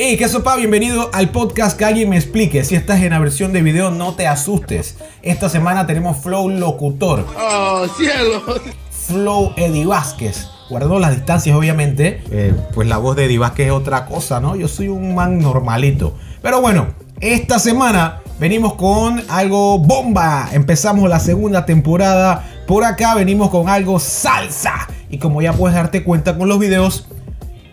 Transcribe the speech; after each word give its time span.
Hey, 0.00 0.16
¿qué 0.16 0.28
sopa? 0.28 0.54
Bienvenido 0.54 1.10
al 1.12 1.30
podcast 1.30 1.76
Que 1.76 1.84
alguien 1.84 2.08
me 2.08 2.16
explique. 2.16 2.62
Si 2.62 2.76
estás 2.76 3.02
en 3.02 3.10
la 3.10 3.18
versión 3.18 3.52
de 3.52 3.62
video, 3.62 3.90
no 3.90 4.14
te 4.14 4.28
asustes. 4.28 4.96
Esta 5.22 5.48
semana 5.48 5.88
tenemos 5.88 6.18
Flow 6.18 6.48
Locutor. 6.50 7.26
¡Oh, 7.36 7.84
cielo! 7.96 8.44
Flow 8.92 9.54
Eddie 9.56 9.86
Vázquez. 9.86 10.46
Guardando 10.70 11.00
las 11.00 11.16
distancias, 11.16 11.56
obviamente. 11.56 12.22
Eh, 12.30 12.54
pues 12.76 12.86
la 12.86 12.98
voz 12.98 13.16
de 13.16 13.24
Eddie 13.24 13.40
Vázquez 13.40 13.66
es 13.66 13.72
otra 13.72 14.06
cosa, 14.06 14.38
¿no? 14.38 14.54
Yo 14.54 14.68
soy 14.68 14.86
un 14.86 15.16
man 15.16 15.40
normalito. 15.40 16.14
Pero 16.42 16.60
bueno, 16.60 16.86
esta 17.18 17.58
semana 17.58 18.20
venimos 18.38 18.74
con 18.74 19.20
algo 19.28 19.80
bomba. 19.80 20.50
Empezamos 20.52 21.10
la 21.10 21.18
segunda 21.18 21.66
temporada. 21.66 22.48
Por 22.68 22.84
acá 22.84 23.16
venimos 23.16 23.50
con 23.50 23.68
algo 23.68 23.98
salsa. 23.98 24.86
Y 25.10 25.18
como 25.18 25.42
ya 25.42 25.54
puedes 25.54 25.74
darte 25.74 26.04
cuenta 26.04 26.38
con 26.38 26.48
los 26.48 26.60
videos, 26.60 27.08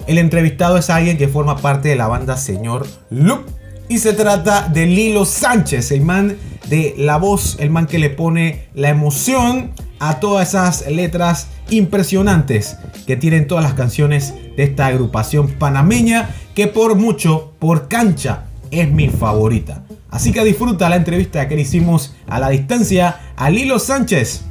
el 0.08 0.18
entrevistado 0.18 0.78
es 0.78 0.90
alguien 0.90 1.18
que 1.18 1.28
forma 1.28 1.58
parte 1.58 1.90
de 1.90 1.96
la 1.96 2.08
banda 2.08 2.38
Señor 2.38 2.88
Loop. 3.10 3.46
Y 3.88 4.00
se 4.00 4.14
trata 4.14 4.68
de 4.68 4.88
Lilo 4.88 5.26
Sánchez, 5.26 5.92
el 5.92 6.02
man 6.02 6.38
de 6.70 6.96
la 6.98 7.18
voz, 7.18 7.58
el 7.60 7.70
man 7.70 7.86
que 7.86 8.00
le 8.00 8.10
pone 8.10 8.68
la 8.74 8.90
emoción 8.90 9.72
a 10.00 10.20
todas 10.20 10.50
esas 10.50 10.90
letras 10.90 11.48
impresionantes 11.70 12.78
que 13.06 13.16
tienen 13.16 13.48
todas 13.48 13.64
las 13.64 13.76
canciones 13.76 14.34
de 14.58 14.64
esta 14.64 14.88
agrupación 14.88 15.50
panameña 15.50 16.30
que 16.56 16.68
por 16.68 16.96
mucho, 16.96 17.54
por 17.60 17.88
cancha, 17.88 18.46
es 18.72 18.90
mi 18.92 19.10
favorita. 19.10 19.84
Así 20.10 20.32
que 20.32 20.44
disfruta 20.44 20.90
la 20.90 20.96
entrevista 20.96 21.48
que 21.48 21.56
le 21.56 21.62
hicimos 21.62 22.16
a 22.28 22.40
la 22.40 22.50
distancia 22.50 23.20
a 23.36 23.50
Lilo 23.50 23.80
Sánchez, 23.80 24.42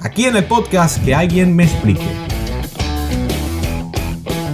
aquí 0.00 0.26
en 0.26 0.36
el 0.36 0.44
podcast 0.44 1.02
que 1.02 1.14
alguien 1.14 1.54
me 1.56 1.64
explique. 1.64 2.06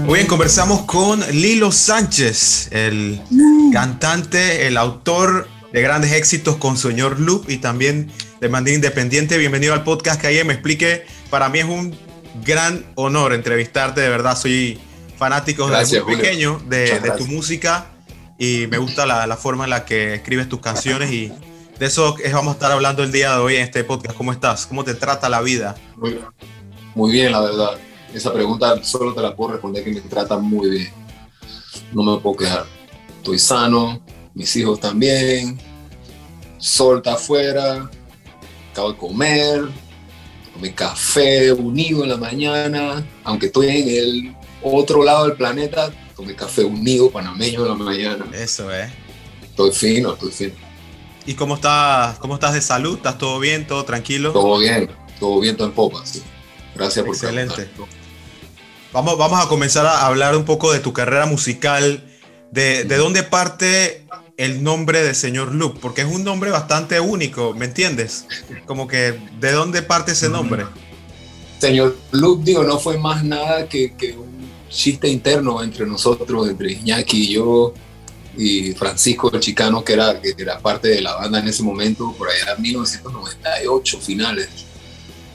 Muy 0.08 0.20
bien, 0.20 0.26
conversamos 0.26 0.86
con 0.86 1.20
Lilo 1.32 1.70
Sánchez, 1.70 2.70
el 2.72 3.20
cantante, 3.74 4.66
el 4.66 4.78
autor 4.78 5.46
de 5.70 5.82
grandes 5.82 6.12
éxitos 6.12 6.56
con 6.56 6.78
Señor 6.78 7.20
Loop 7.20 7.50
y 7.50 7.58
también 7.58 8.10
de 8.40 8.48
Mandín 8.48 8.76
Independiente. 8.76 9.36
Bienvenido 9.36 9.74
al 9.74 9.84
podcast 9.84 10.18
que 10.18 10.28
alguien 10.28 10.46
me 10.46 10.54
explique. 10.54 11.04
Para 11.28 11.50
mí 11.50 11.58
es 11.58 11.66
un 11.66 11.94
gran 12.42 12.86
honor 12.94 13.34
entrevistarte, 13.34 14.00
de 14.00 14.08
verdad 14.08 14.34
soy 14.34 14.80
fanático 15.18 15.68
desde 15.68 16.02
muy 16.02 16.16
pequeño 16.16 16.58
de, 16.66 17.12
tu 17.18 17.26
música 17.26 17.90
y 18.38 18.66
me 18.68 18.78
gusta 18.78 19.04
la, 19.04 19.36
forma 19.36 19.64
en 19.64 19.70
la 19.70 19.84
que 19.84 20.14
escribes 20.14 20.48
tus 20.48 20.60
canciones 20.60 21.12
y 21.12 21.30
de 21.78 21.84
eso 21.84 22.16
es, 22.24 22.32
vamos 22.32 22.52
a 22.52 22.54
estar 22.54 22.72
hablando 22.72 23.02
el 23.02 23.12
día 23.12 23.34
de 23.34 23.40
hoy 23.40 23.56
en 23.56 23.62
este 23.64 23.84
podcast. 23.84 24.16
¿Cómo 24.16 24.32
estás? 24.32 24.64
¿Cómo 24.64 24.84
te 24.84 24.94
trata 24.94 25.28
la 25.28 25.42
vida? 25.42 25.76
Muy, 25.96 26.18
muy 26.94 27.12
bien, 27.12 27.30
la 27.30 27.42
verdad 27.42 27.78
esa 28.14 28.32
pregunta 28.32 28.82
solo 28.82 29.14
te 29.14 29.20
la 29.20 29.34
puedo 29.34 29.52
responder 29.52 29.84
que 29.84 29.92
me 29.92 30.00
trata 30.00 30.38
muy 30.38 30.70
bien. 30.70 30.92
No 31.92 32.02
me 32.02 32.20
puedo 32.20 32.36
quejar. 32.36 32.66
Estoy 33.18 33.38
sano, 33.38 34.00
mis 34.34 34.54
hijos 34.56 34.80
también, 34.80 35.58
sol 36.58 36.98
está 36.98 37.14
afuera, 37.14 37.90
acabo 38.72 38.92
de 38.92 38.98
comer, 38.98 39.68
tomé 40.54 40.74
café 40.74 41.52
unido 41.52 42.04
en 42.04 42.10
la 42.10 42.16
mañana, 42.16 43.06
aunque 43.24 43.46
estoy 43.46 43.68
en 43.68 43.88
el 43.88 44.36
otro 44.62 45.02
lado 45.02 45.26
del 45.26 45.36
planeta, 45.36 45.90
tomé 46.16 46.34
café 46.34 46.64
unido 46.64 47.10
panameño 47.10 47.62
en 47.62 47.68
la 47.68 47.74
mañana. 47.74 48.26
Eso, 48.32 48.72
¿eh? 48.72 48.90
Estoy 49.42 49.72
fino, 49.72 50.14
estoy 50.14 50.30
fino. 50.30 50.54
¿Y 51.26 51.34
cómo 51.34 51.56
estás, 51.56 52.18
cómo 52.18 52.34
estás 52.34 52.54
de 52.54 52.62
salud? 52.62 52.96
¿Estás 52.96 53.18
todo 53.18 53.38
bien, 53.38 53.66
todo 53.66 53.84
tranquilo? 53.84 54.32
Todo 54.32 54.58
bien, 54.58 54.88
todo 55.20 55.40
bien, 55.40 55.56
todo 55.56 55.68
en 55.68 55.74
popa, 55.74 56.06
sí. 56.06 56.22
Gracias 56.74 57.04
por 57.04 57.14
Excelente. 57.14 57.68
Vamos, 58.98 59.16
vamos 59.16 59.38
a 59.38 59.48
comenzar 59.48 59.86
a 59.86 60.06
hablar 60.06 60.36
un 60.36 60.44
poco 60.44 60.72
de 60.72 60.80
tu 60.80 60.92
carrera 60.92 61.24
musical. 61.24 62.02
De, 62.50 62.82
de 62.82 62.96
dónde 62.96 63.22
parte 63.22 64.04
el 64.36 64.64
nombre 64.64 65.04
de 65.04 65.14
Señor 65.14 65.54
Luke? 65.54 65.78
Porque 65.80 66.00
es 66.00 66.08
un 66.08 66.24
nombre 66.24 66.50
bastante 66.50 66.98
único, 66.98 67.54
¿me 67.54 67.66
entiendes? 67.66 68.26
Como 68.66 68.88
que, 68.88 69.16
¿de 69.38 69.52
dónde 69.52 69.82
parte 69.82 70.10
ese 70.10 70.28
nombre? 70.28 70.66
Señor 71.60 71.96
Luke, 72.10 72.42
digo, 72.44 72.64
no 72.64 72.80
fue 72.80 72.98
más 72.98 73.22
nada 73.22 73.68
que, 73.68 73.94
que 73.94 74.18
un 74.18 74.50
chiste 74.68 75.06
interno 75.06 75.62
entre 75.62 75.86
nosotros, 75.86 76.48
entre 76.48 76.72
Iñaki 76.72 77.18
y 77.18 77.34
yo, 77.34 77.74
y 78.36 78.72
Francisco 78.72 79.30
el 79.32 79.38
Chicano, 79.38 79.84
que 79.84 79.92
era, 79.92 80.20
que 80.20 80.34
era 80.36 80.58
parte 80.58 80.88
de 80.88 81.02
la 81.02 81.14
banda 81.14 81.38
en 81.38 81.46
ese 81.46 81.62
momento, 81.62 82.12
por 82.18 82.28
allá 82.28 82.54
en 82.56 82.62
1998, 82.62 84.00
finales 84.00 84.67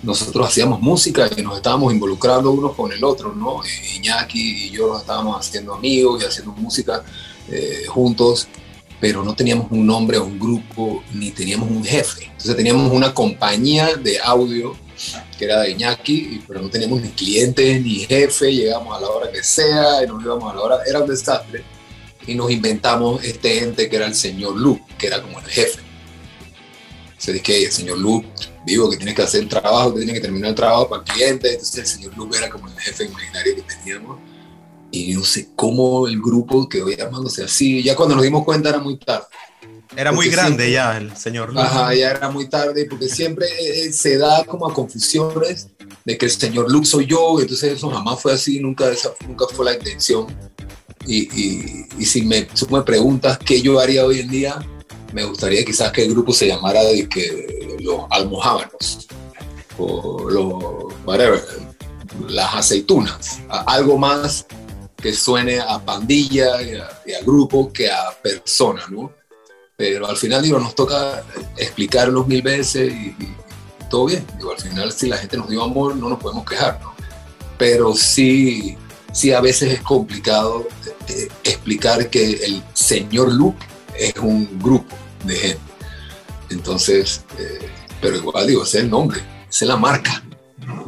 nosotros 0.04 0.48
hacíamos 0.48 0.82
música 0.82 1.30
y 1.36 1.42
nos 1.42 1.58
estábamos 1.58 1.94
involucrando 1.94 2.52
unos 2.52 2.76
con 2.76 2.92
el 2.92 3.04
otro, 3.04 3.34
¿no? 3.34 3.62
Iñaki 3.96 4.68
y 4.68 4.70
yo 4.72 4.88
nos 4.88 5.02
estábamos 5.02 5.40
haciendo 5.40 5.74
amigos 5.74 6.22
y 6.22 6.26
haciendo 6.26 6.52
música 6.54 7.04
eh, 7.50 7.86
juntos, 7.88 8.48
pero 9.00 9.24
no 9.24 9.34
teníamos 9.34 9.68
un 9.72 9.86
nombre 9.86 10.18
o 10.18 10.26
un 10.26 10.38
grupo, 10.38 11.04
ni 11.14 11.32
teníamos 11.32 11.70
un 11.70 11.84
jefe. 11.84 12.26
Entonces 12.26 12.56
teníamos 12.56 12.92
una 12.92 13.14
compañía 13.14 13.96
de 13.96 14.20
audio 14.20 14.76
que 15.38 15.46
era 15.46 15.62
de 15.62 15.72
Iñaki, 15.72 16.44
pero 16.48 16.62
no 16.62 16.70
teníamos 16.70 17.02
ni 17.02 17.10
clientes 17.10 17.82
ni 17.82 18.00
jefe, 18.00 18.54
llegamos 18.54 18.96
a 18.96 19.02
la 19.02 19.10
hora 19.10 19.32
que 19.32 19.44
sea 19.44 20.04
y 20.04 20.08
nos 20.08 20.22
íbamos 20.22 20.52
a 20.52 20.56
la 20.56 20.62
hora, 20.62 20.80
era 20.86 21.00
un 21.00 21.10
desastre. 21.10 21.64
Y 22.26 22.36
nos 22.36 22.52
inventamos 22.52 23.24
este 23.24 23.60
ente 23.60 23.90
que 23.90 23.96
era 23.98 24.06
el 24.06 24.16
señor 24.16 24.56
Luke, 24.56 24.84
que 24.98 25.08
era 25.08 25.22
como 25.22 25.40
el 25.40 25.46
jefe. 25.46 25.83
Se 27.24 27.32
dice 27.32 27.42
que 27.42 27.64
el 27.64 27.72
señor 27.72 28.00
Luke 28.00 28.28
vivo 28.66 28.90
que 28.90 28.98
tiene 28.98 29.16
que 29.16 29.22
hacer 29.22 29.44
el 29.44 29.48
trabajo, 29.48 29.94
que 29.94 30.00
tiene 30.02 30.12
que 30.12 30.20
terminar 30.20 30.50
el 30.50 30.56
trabajo 30.56 30.90
para 30.90 31.04
el 31.04 31.10
cliente. 31.10 31.54
Entonces 31.54 31.78
el 31.78 31.86
señor 31.86 32.18
Luke 32.18 32.38
era 32.38 32.50
como 32.50 32.68
el 32.68 32.78
jefe 32.78 33.06
imaginario 33.06 33.56
que 33.56 33.62
teníamos. 33.62 34.20
Y 34.92 35.14
no 35.14 35.24
sé 35.24 35.48
cómo 35.56 36.06
el 36.06 36.20
grupo 36.20 36.68
quedó 36.68 36.90
llamándose 36.90 37.46
así. 37.46 37.82
Ya 37.82 37.96
cuando 37.96 38.16
nos 38.16 38.26
dimos 38.26 38.44
cuenta 38.44 38.68
era 38.68 38.80
muy 38.80 38.98
tarde. 38.98 39.24
Era 39.96 40.12
muy 40.12 40.28
grande 40.28 40.70
ya 40.70 40.98
el 40.98 41.16
señor 41.16 41.54
Luke. 41.54 41.62
Ajá, 41.62 41.96
ya 41.96 42.12
era 42.12 42.30
muy 42.30 42.50
tarde 42.50 42.88
porque 42.90 43.08
siempre 43.08 43.48
eh, 43.62 43.94
se 43.94 44.18
da 44.18 44.44
como 44.44 44.68
a 44.68 44.74
confusiones 44.74 45.70
de 46.04 46.18
que 46.18 46.26
el 46.26 46.32
señor 46.32 46.70
Luke 46.70 46.86
soy 46.86 47.06
yo. 47.06 47.40
Entonces 47.40 47.72
eso 47.72 47.90
jamás 47.90 48.22
fue 48.22 48.34
así, 48.34 48.60
nunca, 48.60 48.90
esa, 48.92 49.14
nunca 49.26 49.46
fue 49.50 49.64
la 49.64 49.76
intención. 49.76 50.28
Y, 51.08 51.20
y, 51.42 51.86
y 52.00 52.06
si 52.06 52.24
me, 52.24 52.42
tú 52.42 52.68
me 52.70 52.82
preguntas 52.82 53.38
qué 53.38 53.62
yo 53.62 53.80
haría 53.80 54.04
hoy 54.04 54.20
en 54.20 54.28
día, 54.28 54.60
me 55.14 55.24
gustaría 55.24 55.64
quizás 55.64 55.92
que 55.92 56.04
el 56.04 56.12
grupo 56.12 56.34
se 56.34 56.48
llamara 56.48 56.82
que 57.10 57.78
los 57.82 58.02
almohábanos 58.10 59.08
o 59.78 60.30
los 60.30 60.74
las 62.28 62.56
aceitunas, 62.56 63.40
algo 63.50 63.98
más 63.98 64.46
que 64.98 65.14
suene 65.14 65.60
a 65.60 65.80
pandilla 65.80 66.62
y 66.62 66.76
a, 66.76 67.20
grupo 67.26 67.72
que 67.72 67.92
a 67.92 68.12
persona, 68.22 68.84
¿no? 68.90 69.12
Pero 69.76 70.08
al 70.08 70.16
final, 70.18 70.42
digo, 70.42 70.60
nos 70.60 70.76
toca 70.76 71.24
explicarlos 71.58 72.28
mil 72.28 72.42
veces 72.42 72.94
y, 72.94 73.16
todo 73.90 74.06
bien. 74.06 74.26
Digo, 74.38 74.52
al 74.52 74.60
final, 74.60 74.92
si 74.92 75.08
la 75.08 75.18
gente 75.18 75.38
nos 75.38 75.50
dio 75.50 75.62
amor, 75.62 75.96
no 75.96 76.10
nos 76.10 76.20
podemos 76.20 76.46
quejar, 76.46 76.80
¿no? 76.82 76.94
Pero 77.58 77.94
sí, 77.94 78.78
sí 79.12 79.32
a 79.32 79.42
veces 79.42 79.74
es 79.74 79.82
complicado 79.82 80.68
eh, 81.10 81.28
explicar 81.44 82.10
que 82.10 82.46
el 82.46 82.64
señor 82.74 83.32
Luke 83.32 83.64
es 83.96 84.16
un 84.18 84.60
grupo 84.60 84.96
de 85.24 85.36
gente. 85.36 85.60
Entonces, 86.50 87.22
eh, 87.38 87.70
pero 88.02 88.18
igual 88.18 88.48
digo, 88.48 88.64
ese 88.64 88.80
es 88.80 88.84
el 88.84 88.90
nombre, 88.90 89.20
esa 89.50 89.66
es 89.66 89.70
la 89.70 89.78
marca. 89.78 90.24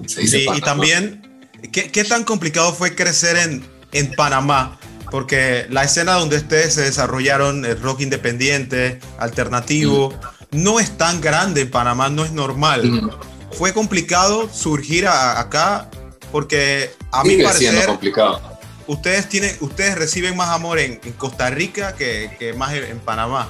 sí, 0.06 0.48
y 0.54 0.62
también, 0.62 1.48
¿qué, 1.72 1.92
¿qué, 1.92 2.04
tan 2.04 2.24
complicado 2.24 2.74
fue 2.74 2.96
crecer 2.96 3.38
en, 3.38 3.66
en 3.92 4.12
Panamá? 4.12 4.78
Porque 5.12 5.66
la 5.70 5.84
escena 5.84 6.14
donde 6.14 6.38
ustedes 6.38 6.74
se 6.74 6.82
desarrollaron, 6.82 7.64
el 7.66 7.82
rock 7.82 8.02
independiente, 8.02 9.00
alternativo, 9.18 10.14
no 10.52 10.80
es 10.80 10.98
tan 10.98 11.22
grande 11.22 11.62
en 11.62 11.72
Panamá, 11.72 12.10
no 12.10 12.26
es 12.26 12.32
normal. 12.32 13.12
Fue 13.52 13.74
complicado 13.74 14.50
surgir 14.52 15.08
acá 15.08 15.90
porque 16.32 16.92
a 17.12 17.24
mí 17.24 17.38
parece 17.42 17.86
complicado. 17.86 18.42
Ustedes, 18.88 19.30
tienen, 19.30 19.56
ustedes 19.62 19.96
reciben 19.96 20.38
más 20.38 20.50
amor 20.50 20.78
en, 20.78 21.00
en 21.04 21.14
Costa 21.14 21.50
Rica 21.50 21.96
que, 21.96 22.36
que 22.38 22.54
más 22.54 22.74
en 22.74 23.00
Panamá. 23.00 23.50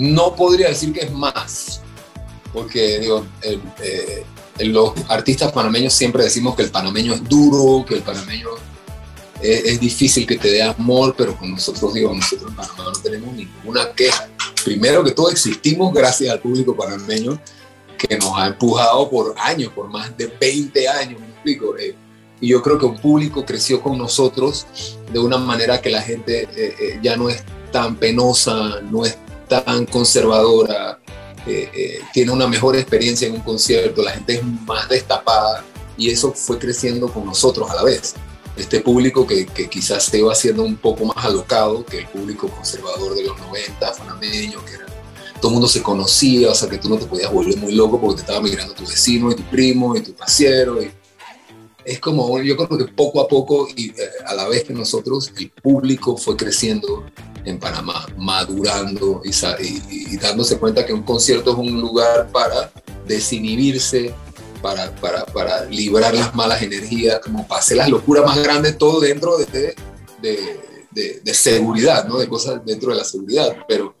No 0.00 0.34
podría 0.34 0.68
decir 0.68 0.94
que 0.94 1.00
es 1.00 1.12
más, 1.12 1.82
porque 2.54 3.00
digo, 3.00 3.26
eh, 3.42 4.24
los 4.60 4.94
artistas 5.08 5.52
panameños 5.52 5.92
siempre 5.92 6.24
decimos 6.24 6.56
que 6.56 6.62
el 6.62 6.70
panameño 6.70 7.12
es 7.12 7.28
duro, 7.28 7.84
que 7.84 7.96
el 7.96 8.02
panameño 8.02 8.48
es, 9.42 9.78
difícil 9.78 10.26
que 10.26 10.38
te 10.38 10.52
dé 10.52 10.62
amor, 10.62 11.14
pero 11.18 11.36
con 11.36 11.50
nosotros, 11.50 11.92
digo, 11.92 12.14
nosotros 12.14 12.48
en 12.48 12.56
Panamá 12.56 12.84
no 12.84 12.92
tenemos 12.92 13.34
ninguna 13.34 13.92
queja. 13.92 14.26
Primero 14.64 15.04
que 15.04 15.10
todo 15.10 15.30
existimos 15.30 15.92
gracias 15.92 16.32
al 16.32 16.40
público 16.40 16.74
panameño 16.74 17.38
que 17.98 18.16
nos 18.16 18.32
ha 18.38 18.46
empujado 18.46 19.10
por 19.10 19.34
años, 19.36 19.70
por 19.74 19.90
más 19.90 20.16
de 20.16 20.28
20 20.28 20.88
años, 20.88 21.20
me 21.20 21.26
explico. 21.26 21.76
Eh, 21.76 21.94
y 22.40 22.48
yo 22.48 22.62
creo 22.62 22.78
que 22.78 22.86
un 22.86 22.96
público 22.96 23.44
creció 23.44 23.82
con 23.82 23.98
nosotros 23.98 24.66
de 25.12 25.18
una 25.18 25.36
manera 25.36 25.82
que 25.82 25.90
la 25.90 26.00
gente 26.00 26.48
eh, 26.56 26.98
ya 27.02 27.18
no 27.18 27.28
es 27.28 27.42
tan 27.70 27.96
penosa, 27.96 28.80
no 28.90 29.04
es 29.04 29.18
tan 29.50 29.84
conservadora, 29.86 30.98
eh, 31.46 31.68
eh, 31.74 32.00
tiene 32.12 32.32
una 32.32 32.46
mejor 32.46 32.76
experiencia 32.76 33.28
en 33.28 33.34
un 33.34 33.40
concierto, 33.40 34.02
la 34.02 34.12
gente 34.12 34.34
es 34.34 34.44
más 34.44 34.88
destapada 34.88 35.64
y 35.96 36.10
eso 36.10 36.32
fue 36.32 36.58
creciendo 36.58 37.12
con 37.12 37.26
nosotros 37.26 37.70
a 37.70 37.74
la 37.74 37.82
vez. 37.82 38.14
este 38.56 38.80
público 38.80 39.26
que, 39.26 39.46
que, 39.46 39.68
quizás 39.68 40.04
se 40.04 40.18
iba 40.18 40.32
haciendo 40.32 40.62
un 40.62 40.76
poco 40.76 41.06
más 41.06 41.24
alocado 41.24 41.84
que 41.84 42.00
el 42.00 42.06
público 42.08 42.48
conservador 42.48 43.14
de 43.14 43.24
los 43.24 43.38
90, 43.38 43.92
panameño, 43.94 44.64
que 44.64 44.74
era, 44.74 44.86
todo 45.40 45.48
el 45.48 45.54
mundo 45.54 45.68
se 45.68 45.82
conocía, 45.82 46.50
o 46.50 46.54
sea 46.54 46.68
que 46.68 46.78
tú 46.78 46.88
no 46.88 46.98
te 46.98 47.06
podías 47.06 47.32
volver 47.32 47.56
muy 47.56 47.72
loco 47.72 47.98
porque 48.00 48.16
te 48.16 48.20
estaba 48.22 48.42
mirando 48.42 48.74
tu 48.74 48.86
vecino 48.86 49.30
y 49.30 49.36
tu 49.36 49.42
primo 49.44 49.96
y 49.96 50.02
tu 50.02 50.12
pasiero. 50.12 50.82
Y 50.82 50.90
es 51.90 51.98
como, 51.98 52.40
yo 52.40 52.56
creo 52.56 52.78
que 52.78 52.92
poco 52.92 53.20
a 53.20 53.26
poco 53.26 53.66
y 53.76 53.90
eh, 53.90 53.94
a 54.26 54.34
la 54.34 54.46
vez 54.46 54.64
que 54.64 54.72
nosotros, 54.72 55.32
el 55.36 55.50
público 55.50 56.16
fue 56.16 56.36
creciendo 56.36 57.04
en 57.44 57.58
Panamá, 57.58 58.06
madurando 58.16 59.22
y, 59.24 59.30
y, 59.30 60.14
y 60.14 60.16
dándose 60.18 60.58
cuenta 60.58 60.86
que 60.86 60.92
un 60.92 61.02
concierto 61.02 61.50
es 61.50 61.58
un 61.58 61.80
lugar 61.80 62.30
para 62.30 62.70
desinhibirse, 63.06 64.14
para, 64.62 64.94
para, 64.96 65.24
para, 65.26 65.64
librar 65.64 66.14
las 66.14 66.32
malas 66.34 66.62
energías, 66.62 67.18
como 67.20 67.46
para 67.48 67.60
hacer 67.60 67.78
las 67.78 67.88
locuras 67.88 68.24
más 68.24 68.40
grandes, 68.40 68.78
todo 68.78 69.00
dentro 69.00 69.36
de, 69.38 69.74
de, 70.20 71.20
de, 71.24 71.34
seguridad, 71.34 72.06
¿no? 72.06 72.18
de 72.18 72.28
cosas 72.28 72.64
dentro 72.64 72.92
de 72.92 72.98
la 72.98 73.04
seguridad. 73.04 73.56
Pero, 73.66 73.96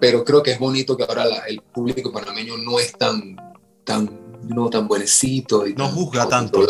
pero 0.00 0.24
creo 0.24 0.42
que 0.42 0.50
es 0.50 0.58
bonito 0.58 0.96
que 0.96 1.04
ahora 1.04 1.24
el 1.46 1.60
público 1.60 2.10
panameño 2.10 2.56
no 2.56 2.80
es 2.80 2.92
tan, 2.92 3.36
tan, 3.84 4.38
no 4.48 4.70
tan 4.70 4.88
buenecito. 4.88 5.68
Y 5.68 5.74
no 5.74 5.88
juzga 5.88 6.26
tanto. 6.26 6.66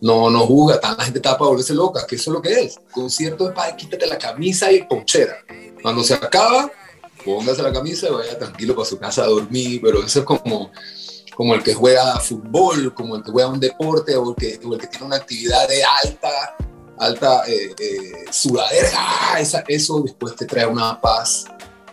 No, 0.00 0.30
no 0.30 0.46
juzga, 0.46 0.80
la 0.82 1.04
gente 1.04 1.18
está 1.18 1.38
para 1.38 1.48
volverse 1.48 1.74
loca, 1.74 2.06
que 2.06 2.16
eso 2.16 2.30
es 2.30 2.34
lo 2.34 2.42
que 2.42 2.52
es. 2.52 2.78
Concierto 2.92 3.48
es 3.48 3.54
para 3.54 3.74
quítate 3.76 4.06
la 4.06 4.18
camisa 4.18 4.70
y 4.70 4.82
ponchera. 4.84 5.38
Cuando 5.82 6.02
se 6.04 6.14
acaba, 6.14 6.70
póngase 7.24 7.62
la 7.62 7.72
camisa 7.72 8.08
y 8.08 8.12
vaya 8.12 8.38
tranquilo 8.38 8.74
para 8.74 8.86
su 8.86 8.98
casa 8.98 9.24
a 9.24 9.26
dormir, 9.26 9.80
pero 9.82 10.04
eso 10.04 10.20
es 10.20 10.24
como 10.24 10.70
como 11.36 11.54
el 11.54 11.62
que 11.62 11.74
juega 11.74 12.18
fútbol, 12.18 12.94
como 12.94 13.14
el 13.14 13.22
que 13.22 13.30
juega 13.30 13.50
un 13.50 13.60
deporte 13.60 14.16
o 14.16 14.30
el 14.30 14.36
que, 14.36 14.54
el 14.54 14.78
que 14.78 14.86
tiene 14.86 15.04
una 15.04 15.16
actividad 15.16 15.68
de 15.68 15.84
alta, 15.84 16.56
alta 16.98 17.42
eh, 17.46 17.74
eh, 17.78 18.24
sudadera, 18.30 18.88
¡ah! 18.94 19.38
eso 19.68 20.00
después 20.00 20.34
te 20.34 20.46
trae 20.46 20.66
una 20.66 20.98
paz 20.98 21.44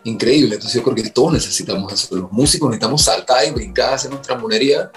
increíble. 0.05 0.55
Entonces 0.55 0.79
yo 0.79 0.83
creo 0.83 0.95
que 0.95 1.09
todos 1.09 1.33
necesitamos 1.33 1.91
eso. 1.91 2.15
Los 2.15 2.31
músicos 2.31 2.69
necesitamos 2.69 3.01
saltar 3.01 3.45
y 3.45 3.51
brincar, 3.51 3.95
hacer 3.95 4.11
nuestra 4.11 4.37
monería 4.37 4.89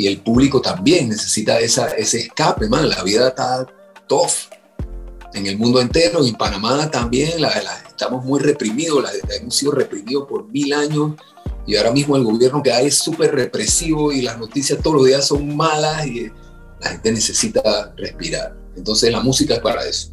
y 0.00 0.06
el 0.06 0.22
público 0.22 0.62
también 0.62 1.10
necesita 1.10 1.60
esa, 1.60 1.88
ese 1.88 2.20
escape, 2.20 2.70
man. 2.70 2.88
La 2.88 3.02
vida 3.02 3.28
está 3.28 3.66
tough 4.08 4.48
en 5.34 5.46
el 5.46 5.58
mundo 5.58 5.78
entero, 5.78 6.24
en 6.24 6.34
Panamá 6.36 6.90
también, 6.90 7.38
la, 7.38 7.50
estamos 7.86 8.24
muy 8.24 8.40
reprimidos, 8.40 9.02
la, 9.02 9.10
hemos 9.36 9.54
sido 9.54 9.72
reprimidos 9.72 10.26
por 10.26 10.48
mil 10.48 10.72
años 10.72 11.12
y 11.66 11.76
ahora 11.76 11.92
mismo 11.92 12.16
el 12.16 12.24
gobierno 12.24 12.62
que 12.62 12.72
hay 12.72 12.86
es 12.86 12.94
súper 12.94 13.34
represivo 13.34 14.10
y 14.10 14.22
las 14.22 14.38
noticias 14.38 14.78
todos 14.82 14.96
los 14.96 15.06
días 15.06 15.26
son 15.26 15.54
malas 15.54 16.06
y 16.06 16.30
la 16.80 16.88
gente 16.92 17.12
necesita 17.12 17.92
respirar. 17.94 18.56
Entonces 18.74 19.12
la 19.12 19.20
música 19.20 19.56
es 19.56 19.60
para 19.60 19.84
eso. 19.86 20.12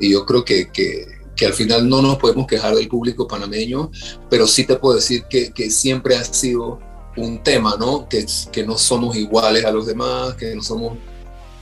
Y 0.00 0.10
yo 0.10 0.26
creo 0.26 0.44
que, 0.44 0.68
que, 0.72 1.06
que 1.36 1.46
al 1.46 1.54
final 1.54 1.88
no 1.88 2.02
nos 2.02 2.18
podemos 2.18 2.48
quejar 2.48 2.74
del 2.74 2.88
público 2.88 3.28
panameño, 3.28 3.88
pero 4.28 4.48
sí 4.48 4.66
te 4.66 4.74
puedo 4.74 4.96
decir 4.96 5.26
que, 5.30 5.52
que 5.52 5.70
siempre 5.70 6.16
ha 6.16 6.24
sido 6.24 6.80
un 7.16 7.42
tema, 7.42 7.76
¿no? 7.78 8.08
Que, 8.08 8.26
que 8.50 8.64
no 8.64 8.78
somos 8.78 9.16
iguales 9.16 9.64
a 9.64 9.70
los 9.70 9.86
demás, 9.86 10.34
que 10.34 10.54
no 10.54 10.62
somos 10.62 10.98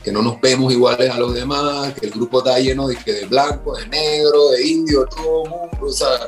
que 0.02 0.12
no 0.12 0.23
nos 0.23 0.41
vemos 0.41 0.73
iguales 0.73 1.11
a 1.11 1.19
los 1.19 1.35
demás, 1.35 1.93
que 1.93 2.06
el 2.06 2.12
grupo 2.12 2.38
está 2.38 2.58
lleno 2.58 2.88
de, 2.88 2.97
que 2.97 3.12
de 3.12 3.26
blanco, 3.26 3.76
de 3.76 3.87
negro, 3.87 4.49
de 4.49 4.67
indio, 4.67 5.05
todo 5.05 5.44
el 5.44 5.50
mundo, 5.50 5.79
o 5.82 5.93
sea, 5.93 6.26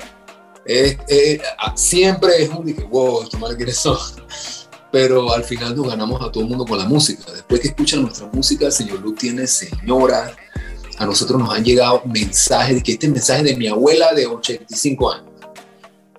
siempre 1.74 2.42
es 2.42 2.50
un 2.50 2.66
dije, 2.66 2.82
wow, 2.84 3.22
estos 3.22 3.40
males 3.40 3.56
quiénes 3.56 3.76
son. 3.76 3.98
Pero 4.92 5.32
al 5.32 5.42
final 5.42 5.74
nos 5.74 5.88
ganamos 5.88 6.20
a 6.20 6.30
todo 6.30 6.44
el 6.44 6.50
mundo 6.50 6.66
con 6.66 6.78
la 6.78 6.84
música. 6.84 7.32
Después 7.32 7.60
que 7.60 7.69
escuchan 7.69 8.02
nuestra 8.02 8.26
música, 8.30 8.66
el 8.66 8.72
señor 8.72 9.00
Luke 9.00 9.19
tiene 9.19 9.46
señora. 9.46 10.36
A 10.98 11.06
nosotros 11.06 11.40
nos 11.40 11.50
han 11.54 11.64
llegado 11.64 12.02
mensajes, 12.04 12.82
que 12.82 12.92
este 12.92 13.08
mensaje 13.08 13.42
de 13.42 13.56
mi 13.56 13.69
abuela 13.69 14.12
de 14.12 14.26
85 14.26 15.12
años. 15.12 15.31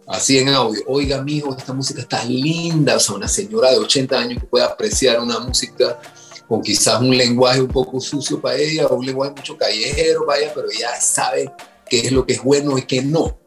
Así 0.07 0.37
en 0.37 0.49
audio, 0.49 0.81
oiga, 0.87 1.21
mijo, 1.21 1.55
esta 1.55 1.73
música 1.73 2.01
está 2.01 2.23
linda. 2.25 2.97
O 2.97 2.99
sea, 2.99 3.15
una 3.15 3.27
señora 3.27 3.71
de 3.71 3.77
80 3.77 4.17
años 4.17 4.39
que 4.41 4.47
puede 4.47 4.65
apreciar 4.65 5.19
una 5.19 5.39
música 5.39 5.99
con 6.47 6.61
quizás 6.61 6.99
un 7.01 7.15
lenguaje 7.15 7.61
un 7.61 7.69
poco 7.69 7.99
sucio 7.99 8.39
para 8.41 8.57
ella, 8.57 8.87
un 8.87 9.05
lenguaje 9.05 9.33
mucho 9.35 9.57
callejero 9.57 10.25
para 10.25 10.39
ella, 10.39 10.51
pero 10.53 10.69
ella 10.69 10.89
sabe 10.99 11.51
qué 11.89 12.01
es 12.01 12.11
lo 12.11 12.25
que 12.25 12.33
es 12.33 12.43
bueno 12.43 12.77
y 12.77 12.83
qué 12.83 13.01
no. 13.01 13.37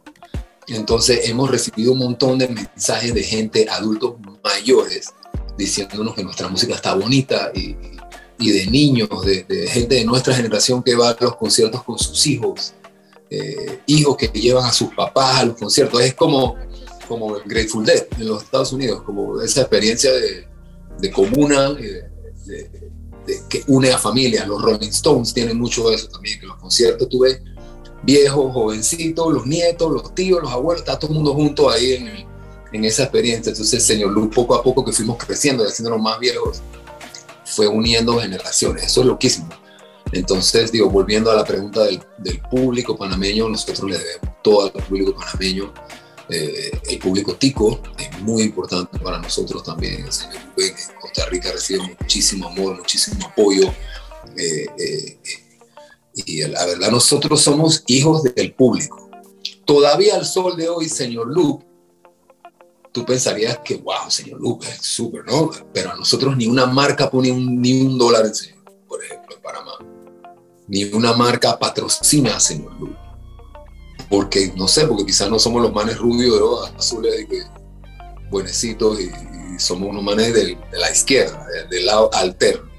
Entonces 0.66 1.28
hemos 1.28 1.50
recibido 1.50 1.92
un 1.92 1.98
montón 1.98 2.38
de 2.38 2.48
mensajes 2.48 3.14
de 3.14 3.22
gente, 3.22 3.68
adultos 3.70 4.14
mayores, 4.42 5.12
diciéndonos 5.56 6.14
que 6.14 6.24
nuestra 6.24 6.48
música 6.48 6.74
está 6.74 6.94
bonita 6.94 7.52
y 7.54 8.50
de 8.50 8.66
niños, 8.66 9.08
de, 9.24 9.68
gente 9.68 9.96
de 9.96 10.04
nuestra 10.04 10.34
generación 10.34 10.82
que 10.82 10.94
va 10.94 11.10
a 11.10 11.16
los 11.20 11.36
conciertos 11.36 11.82
con 11.84 11.98
sus 11.98 12.26
hijos, 12.26 12.74
eh, 13.30 13.80
hijos 13.86 14.16
que 14.16 14.28
llevan 14.28 14.64
a 14.64 14.72
sus 14.72 14.94
papás 14.94 15.40
a 15.40 15.44
los 15.44 15.56
conciertos. 15.56 16.00
Es 16.00 16.14
como, 16.14 16.56
como 17.08 17.36
el 17.36 17.42
Grateful 17.44 17.84
Dead 17.84 18.06
en 18.18 18.28
los 18.28 18.44
Estados 18.44 18.72
Unidos, 18.72 19.02
como 19.02 19.40
esa 19.40 19.62
experiencia 19.62 20.12
de, 20.12 20.46
de 20.98 21.10
comuna 21.10 21.76
eh, 21.78 22.10
que 23.48 23.64
une 23.66 23.90
a 23.92 23.98
familias. 23.98 24.46
Los 24.46 24.62
Rolling 24.62 24.88
Stones 24.88 25.34
tienen 25.34 25.58
mucho 25.58 25.88
de 25.88 25.96
eso 25.96 26.08
también, 26.08 26.38
que 26.40 26.46
los 26.46 26.56
conciertos 26.56 27.08
tú 27.08 27.20
ves 27.20 27.40
viejos, 28.02 28.52
jovencitos, 28.52 29.32
los 29.32 29.46
nietos, 29.46 29.90
los 29.90 30.14
tíos, 30.14 30.40
los 30.42 30.52
abuelos, 30.52 30.82
está 30.82 30.98
todo 30.98 31.10
el 31.10 31.16
mundo 31.16 31.34
junto 31.34 31.68
ahí 31.68 31.94
en, 31.94 32.26
en 32.72 32.84
esa 32.84 33.04
experiencia. 33.04 33.50
Entonces, 33.50 33.82
Señor 33.82 34.12
Luz, 34.12 34.32
poco 34.34 34.54
a 34.54 34.62
poco 34.62 34.84
que 34.84 34.92
fuimos 34.92 35.16
creciendo 35.16 35.64
y 35.64 35.66
haciéndonos 35.66 36.00
más 36.00 36.18
viejos, 36.20 36.62
fue 37.44 37.66
uniendo 37.66 38.18
generaciones. 38.20 38.84
Eso 38.84 39.00
es 39.00 39.06
loquísimo. 39.06 39.48
Entonces, 40.12 40.70
digo, 40.70 40.88
volviendo 40.88 41.30
a 41.30 41.34
la 41.34 41.44
pregunta 41.44 41.84
del, 41.84 42.00
del 42.18 42.40
público 42.42 42.96
panameño, 42.96 43.48
nosotros 43.48 43.90
le 43.90 43.98
debemos 43.98 44.42
todo 44.42 44.64
al 44.64 44.84
público 44.84 45.14
panameño. 45.14 45.72
Eh, 46.28 46.70
el 46.90 46.98
público 46.98 47.36
tico 47.36 47.80
es 47.98 48.20
muy 48.20 48.42
importante 48.44 48.98
para 48.98 49.18
nosotros 49.18 49.62
también. 49.62 50.04
El 50.04 50.12
señor 50.12 50.36
en 50.56 50.74
Costa 51.00 51.26
Rica 51.26 51.52
recibe 51.52 51.96
muchísimo 52.00 52.48
amor, 52.48 52.78
muchísimo 52.78 53.26
apoyo. 53.26 53.72
Eh, 54.36 54.66
eh, 54.78 55.18
y 56.14 56.42
la 56.42 56.64
verdad, 56.66 56.90
nosotros 56.90 57.40
somos 57.40 57.84
hijos 57.86 58.22
del 58.22 58.54
público. 58.54 59.10
Todavía 59.64 60.16
al 60.16 60.24
sol 60.24 60.56
de 60.56 60.68
hoy, 60.68 60.88
señor 60.88 61.28
Luke, 61.28 61.64
tú 62.92 63.04
pensarías 63.04 63.58
que, 63.64 63.76
wow, 63.76 64.08
señor 64.10 64.40
Luke, 64.40 64.66
es 64.66 64.78
súper, 64.80 65.24
¿no? 65.26 65.50
Pero 65.72 65.92
a 65.92 65.96
nosotros 65.96 66.36
ni 66.36 66.46
una 66.46 66.66
marca 66.66 67.10
pone 67.10 67.30
un, 67.30 67.60
ni 67.60 67.82
un 67.82 67.98
dólar 67.98 68.26
en 68.26 68.34
señor, 68.34 68.64
por 68.88 69.04
ejemplo, 69.04 69.36
en 69.36 69.42
Panamá. 69.42 69.95
Ni 70.68 70.84
una 70.84 71.12
marca 71.12 71.58
patrocina 71.58 72.36
a 72.36 72.40
señor 72.40 72.72
Luke. 72.80 72.96
Porque, 74.08 74.52
no 74.56 74.68
sé, 74.68 74.86
porque 74.86 75.06
quizás 75.06 75.28
no 75.30 75.38
somos 75.38 75.62
los 75.62 75.72
manes 75.72 75.98
rubios 75.98 76.36
de 76.36 76.42
ojos 76.42 76.72
azules, 76.76 77.16
de 77.16 77.26
que, 77.26 77.42
buenecitos, 78.30 79.00
y, 79.00 79.10
somos 79.58 79.88
unos 79.88 80.02
manes 80.02 80.34
de 80.34 80.58
la 80.72 80.90
izquierda, 80.90 81.44
del, 81.70 81.86
lado 81.86 82.10
alterno. 82.12 82.70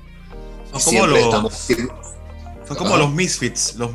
Y 0.76 0.80
siempre 0.80 1.22
estamos 1.22 1.54
fue 2.68 2.76
como 2.76 2.98
los 2.98 3.12
Misfits, 3.14 3.76
los, 3.76 3.92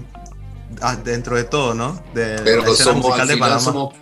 ah, 0.80 0.96
dentro 0.96 1.36
de 1.36 1.44
todo, 1.44 1.74
¿no? 1.74 2.02
De, 2.14 2.40
Pero 2.42 2.74
somos, 2.74 3.28
de 3.28 3.60
Somos, 3.60 3.94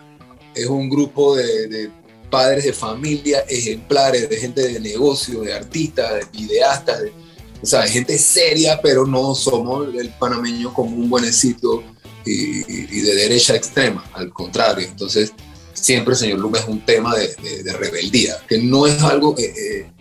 es 0.54 0.66
un 0.66 0.88
grupo 0.88 1.34
de, 1.34 1.90
padres 2.30 2.64
de 2.64 2.72
familia 2.72 3.40
ejemplares, 3.48 4.28
de 4.28 4.36
gente 4.36 4.60
de 4.62 4.78
negocio, 4.78 5.40
de 5.40 5.52
artistas, 5.52 6.14
de 6.14 6.24
videastas, 6.30 7.02
o 7.62 7.66
sea, 7.66 7.82
de 7.82 7.88
gente 7.88 8.18
seria, 8.18 8.80
pero 8.82 9.06
no 9.06 9.34
somos 9.34 9.94
el 9.94 10.10
panameño 10.10 10.72
como 10.72 10.96
un 10.96 11.10
buenecito 11.10 11.82
y, 12.24 12.62
de 12.62 13.14
derecha 13.14 13.54
extrema, 13.54 14.04
al 14.14 14.32
contrario. 14.32 14.86
Entonces, 14.88 15.32
siempre, 15.74 16.14
señor 16.14 16.38
Luma, 16.38 16.58
es 16.58 16.68
un 16.68 16.84
tema 16.84 17.14
de, 17.14 17.72
rebeldía, 17.78 18.36
que 18.48 18.58
no 18.58 18.86
es 18.86 19.02
algo 19.02 19.34
que... 19.34 19.44
Eh, 19.44 19.92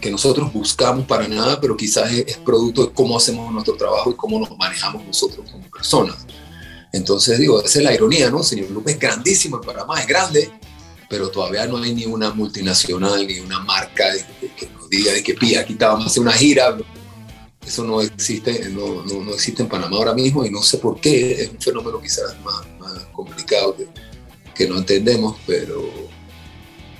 que 0.00 0.10
nosotros 0.10 0.52
buscamos 0.52 1.06
para 1.06 1.26
nada, 1.26 1.58
pero 1.58 1.78
quizás 1.78 2.12
es, 2.12 2.36
producto 2.36 2.84
de 2.84 2.92
cómo 2.92 3.16
hacemos 3.16 3.50
nuestro 3.50 3.74
trabajo 3.74 4.10
y 4.10 4.14
cómo 4.14 4.38
nos 4.38 4.54
manejamos 4.58 5.02
nosotros 5.02 5.50
como 5.50 5.64
personas. 5.70 6.26
Entonces 6.92 7.38
digo, 7.38 7.62
esa 7.64 7.78
es 7.78 7.84
la 7.86 7.94
ironía, 7.94 8.30
¿no? 8.30 8.42
Señor 8.42 8.70
Lupe 8.70 8.90
es 8.90 8.98
grandísimo, 8.98 9.56
el 9.56 9.62
Panamá 9.66 9.98
es 9.98 10.06
grande, 10.06 10.50
pero 11.08 11.30
todavía 11.30 11.66
no 11.66 11.78
hay 11.78 11.94
ni 11.94 12.04
una 12.04 12.34
multinacional, 12.34 13.26
ni 13.26 13.40
una 13.40 13.60
marca 13.60 14.04
que 14.58 14.68
nos 14.68 14.83
diga 14.96 15.12
de 15.12 15.22
que 15.22 15.34
pía, 15.34 15.60
aquí 15.60 15.76
a 15.80 15.92
hacer 15.92 16.22
una 16.22 16.32
gira. 16.32 16.76
Eso 17.66 17.84
no 17.84 18.00
existe, 18.02 18.68
no, 18.70 19.02
no, 19.04 19.24
no, 19.24 19.32
existe 19.32 19.62
en 19.62 19.68
Panamá 19.68 19.96
ahora 19.96 20.12
mismo 20.12 20.44
y 20.44 20.50
no 20.50 20.62
sé 20.62 20.78
por 20.78 21.00
qué, 21.00 21.32
es 21.32 21.50
un 21.50 21.60
fenómeno 21.60 22.00
quizás 22.00 22.38
más, 22.42 22.62
complicado 23.12 23.74
que, 24.54 24.68
no 24.68 24.76
entendemos, 24.76 25.36
pero, 25.46 25.82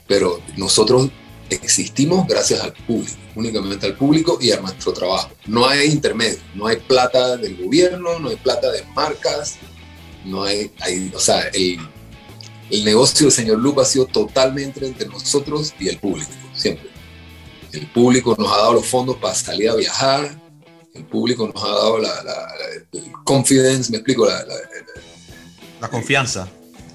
pero 0.06 0.40
nosotros 0.56 1.10
existimos 1.50 2.26
gracias 2.26 2.60
al 2.60 2.72
público, 2.72 3.16
únicamente 3.34 3.86
al 3.86 3.96
público 3.96 4.38
y 4.40 4.52
a 4.52 4.60
nuestro 4.60 4.92
trabajo. 4.94 5.30
No 5.46 5.66
hay 5.66 5.88
intermedio, 5.88 6.38
no 6.54 6.66
hay 6.66 6.76
plata 6.76 7.36
del 7.36 7.62
gobierno, 7.62 8.18
no 8.18 8.30
hay 8.30 8.36
plata 8.36 8.70
de 8.72 8.82
marcas, 8.94 9.56
no 10.24 10.44
hay, 10.44 10.72
o 11.14 11.20
sea, 11.20 11.42
el, 11.52 11.78
el 12.70 12.84
negocio 12.84 13.26
del 13.26 13.32
señor 13.32 13.58
Lupa 13.58 13.82
ha 13.82 13.84
sido 13.84 14.06
totalmente 14.06 14.86
entre 14.86 15.06
nosotros 15.08 15.74
y 15.78 15.88
el 15.88 15.98
público, 15.98 16.30
siempre. 16.54 16.93
El 17.75 17.90
público 17.90 18.35
nos 18.38 18.50
ha 18.52 18.57
dado 18.57 18.75
los 18.75 18.87
fondos 18.87 19.16
para 19.16 19.35
salir 19.35 19.69
a 19.69 19.75
viajar 19.75 20.45
el 20.95 21.04
público 21.04 21.50
nos 21.52 21.62
ha 21.62 21.69
dado 21.69 21.99
la, 21.99 22.23
la, 22.23 22.49
confidence, 23.25 23.90
me 23.90 23.99
explico, 23.99 24.26
la, 24.26 24.45
la 25.81 25.88
confianza. 25.88 26.49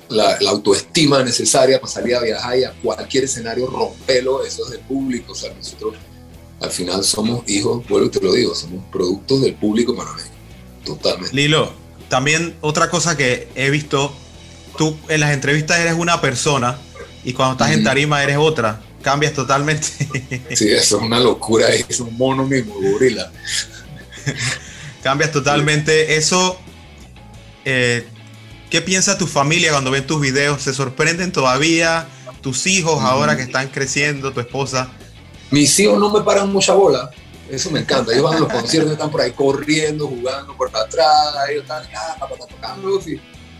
La, 0.07 0.37
autoestima 0.47 1.21
necesaria 1.21 1.79
para 1.79 1.91
salir 1.91 2.15
a 2.15 2.21
viajar 2.21 2.57
y 2.57 2.63
a 2.63 2.71
cualquier 2.81 3.25
escenario 3.25 3.67
romperlo, 3.67 4.43
eso 4.43 4.63
es 4.65 4.71
del 4.71 4.79
público. 4.81 5.33
O 5.33 5.35
sea, 5.35 5.53
nosotros 5.53 5.95
al 6.61 6.71
final 6.71 7.03
somos 7.03 7.47
hijos, 7.47 7.87
vuelvo 7.87 8.07
y 8.07 8.09
te 8.09 8.21
lo 8.21 8.33
digo, 8.33 8.55
somos 8.55 8.83
productos 8.91 9.41
del 9.41 9.55
público 9.55 9.95
panameño. 9.95 10.31
Totalmente. 10.85 11.35
Lilo, 11.35 11.71
también 12.07 12.55
otra 12.61 12.89
cosa 12.89 13.17
que 13.17 13.49
he 13.55 13.69
visto, 13.69 14.13
tú 14.77 14.97
en 15.09 15.19
las 15.19 15.33
entrevistas 15.33 15.77
eres 15.79 15.93
una 15.93 16.21
persona 16.21 16.79
y 17.23 17.33
cuando 17.33 17.53
estás 17.53 17.71
en 17.71 17.83
tarima 17.83 18.23
eres 18.23 18.37
otra. 18.37 18.81
Cambias 19.09 19.33
totalmente. 19.33 19.87
Sí, 20.55 20.69
eso 20.69 20.97
es 20.97 21.01
una 21.01 21.19
locura, 21.19 21.67
es 21.69 21.99
un 21.99 22.15
mono 22.15 22.45
mismo, 22.45 22.75
gorila. 22.75 23.31
Cambias 25.01 25.31
totalmente. 25.31 26.15
Eso, 26.15 26.59
eh, 27.65 28.05
¿qué 28.69 28.81
piensa 28.81 29.17
tu 29.17 29.25
familia 29.25 29.71
cuando 29.71 29.89
ven 29.89 30.05
tus 30.05 30.21
videos? 30.21 30.61
¿Se 30.61 30.75
sorprenden 30.75 31.31
todavía? 31.31 32.07
¿Tus 32.41 32.67
hijos 32.67 33.01
ahora 33.01 33.35
que 33.35 33.41
están 33.41 33.69
creciendo, 33.69 34.31
tu 34.31 34.41
esposa? 34.41 34.91
Mis 35.49 35.79
hijos 35.79 35.99
no 35.99 36.11
me 36.11 36.21
paran 36.21 36.53
mucha 36.53 36.75
bola. 36.75 37.09
Eso 37.49 37.71
me 37.71 37.79
encanta. 37.79 38.11
Ellos 38.11 38.25
van 38.25 38.35
a 38.35 38.39
los 38.41 38.53
conciertos, 38.53 38.91
están 38.91 39.09
por 39.09 39.21
ahí 39.21 39.31
corriendo, 39.31 40.07
jugando 40.07 40.55
por 40.55 40.67
atrás. 40.67 41.33
Ellos 41.49 41.63
están, 41.63 41.83
ah, 41.95 42.27
tocando. 42.47 43.01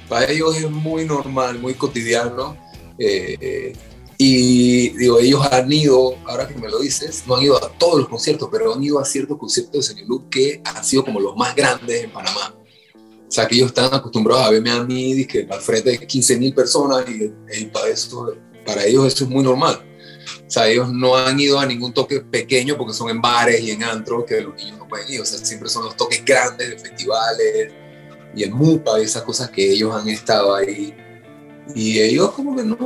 Para 0.08 0.30
ellos 0.30 0.56
es 0.58 0.70
muy 0.70 1.06
normal, 1.06 1.58
muy 1.58 1.74
cotidiano. 1.74 2.56
Eh, 3.00 3.74
y 4.22 4.90
digo, 4.98 5.18
ellos 5.18 5.48
han 5.50 5.72
ido, 5.72 6.14
ahora 6.26 6.46
que 6.46 6.54
me 6.56 6.68
lo 6.68 6.80
dices, 6.80 7.24
no 7.26 7.38
han 7.38 7.44
ido 7.44 7.56
a 7.56 7.72
todos 7.78 8.00
los 8.00 8.10
conciertos, 8.10 8.50
pero 8.52 8.74
han 8.74 8.84
ido 8.84 9.00
a 9.00 9.06
ciertos 9.06 9.38
conciertos 9.38 9.96
de 9.96 10.04
Luke 10.04 10.28
que 10.30 10.62
han 10.66 10.84
sido 10.84 11.06
como 11.06 11.22
los 11.22 11.38
más 11.38 11.56
grandes 11.56 12.04
en 12.04 12.12
Panamá. 12.12 12.54
O 12.94 13.32
sea, 13.32 13.48
que 13.48 13.56
ellos 13.56 13.68
están 13.68 13.94
acostumbrados 13.94 14.46
a 14.46 14.50
verme 14.50 14.72
a 14.72 14.84
mí 14.84 15.26
que 15.26 15.48
al 15.50 15.62
frente 15.62 15.92
de 15.92 16.06
15 16.06 16.38
mil 16.38 16.54
personas 16.54 17.06
y, 17.08 17.66
para, 17.68 17.88
eso, 17.88 18.34
para 18.66 18.84
ellos 18.84 19.08
eso 19.08 19.24
es 19.24 19.30
muy 19.30 19.42
normal. 19.42 19.86
O 20.46 20.50
sea, 20.52 20.68
ellos 20.68 20.92
no 20.92 21.16
han 21.16 21.40
ido 21.40 21.58
a 21.58 21.66
ningún 21.66 21.94
toque 21.94 22.20
pequeño 22.20 22.76
porque 22.76 22.94
son 22.94 23.10
en 23.10 23.22
bares 23.22 23.62
y 23.62 23.72
en 23.72 23.86
antros 23.86 24.26
que 24.26 24.42
los 24.42 24.54
niños 24.56 24.80
no 24.80 24.88
pueden 24.90 25.10
ir. 25.14 25.22
O 25.22 25.26
sea, 25.26 25.40
siempre 25.40 25.70
son 25.70 25.86
los 25.86 25.96
toques 25.96 26.26
grandes 26.26 26.70
de 26.72 26.78
festivales 26.78 27.72
y 28.36 28.44
en 28.44 28.52
MUPA 28.52 29.00
y 29.00 29.04
esas 29.04 29.24
cosas 29.24 29.50
que 29.50 29.72
ellos 29.72 29.96
han 29.96 30.10
estado 30.10 30.54
ahí. 30.54 30.94
Y 31.74 32.00
ellos 32.00 32.32
como 32.32 32.54
que 32.54 32.64
no, 32.64 32.78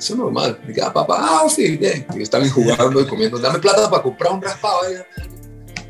eso 0.00 0.14
es 0.14 0.18
normal. 0.18 0.58
Diga, 0.66 0.86
ah, 0.86 0.92
papá, 0.92 1.16
ah, 1.20 1.48
sí, 1.48 1.76
bien. 1.76 2.06
Y 2.16 2.22
están 2.22 2.48
jugando 2.48 3.02
y 3.02 3.06
comiendo. 3.06 3.38
Dame 3.38 3.58
plata 3.58 3.88
para 3.90 4.02
comprar 4.02 4.32
un 4.32 4.40
raspado. 4.40 4.80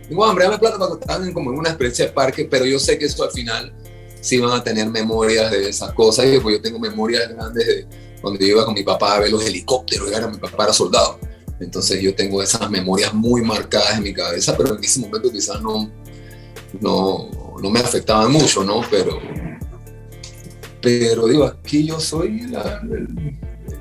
Digo, 0.08 0.24
hambre, 0.24 0.46
dame 0.46 0.58
plata 0.58 0.78
para 0.78 0.90
comprar 0.90 1.32
como 1.32 1.52
en 1.52 1.58
una 1.60 1.68
experiencia 1.68 2.06
de 2.06 2.12
parque, 2.12 2.44
pero 2.50 2.64
yo 2.64 2.80
sé 2.80 2.98
que 2.98 3.04
eso 3.04 3.22
al 3.22 3.30
final 3.30 3.72
sí 4.20 4.38
van 4.40 4.58
a 4.58 4.64
tener 4.64 4.88
memorias 4.88 5.52
de 5.52 5.68
esas 5.68 5.92
cosas. 5.92 6.26
Y 6.26 6.40
pues 6.40 6.56
yo 6.56 6.60
tengo 6.60 6.80
memorias 6.80 7.28
grandes 7.28 7.64
de 7.64 7.86
cuando 8.20 8.40
yo 8.40 8.46
iba 8.48 8.64
con 8.64 8.74
mi 8.74 8.82
papá 8.82 9.14
a 9.14 9.20
ver 9.20 9.30
los 9.30 9.44
helicópteros, 9.44 10.10
y 10.10 10.14
era 10.14 10.26
mi 10.26 10.38
papá 10.38 10.64
era 10.64 10.72
soldado. 10.72 11.20
Entonces 11.60 12.02
yo 12.02 12.12
tengo 12.12 12.42
esas 12.42 12.68
memorias 12.68 13.14
muy 13.14 13.42
marcadas 13.42 13.96
en 13.96 14.02
mi 14.02 14.12
cabeza, 14.12 14.56
pero 14.56 14.76
en 14.76 14.82
ese 14.82 14.98
momento 14.98 15.30
quizás 15.30 15.62
no, 15.62 15.88
no, 16.80 17.30
no 17.62 17.70
me 17.70 17.78
afectaban 17.78 18.32
mucho, 18.32 18.64
¿no? 18.64 18.80
Pero, 18.90 19.20
pero 20.82 21.28
digo, 21.28 21.44
aquí 21.44 21.86
yo 21.86 22.00
soy 22.00 22.40
la, 22.48 22.82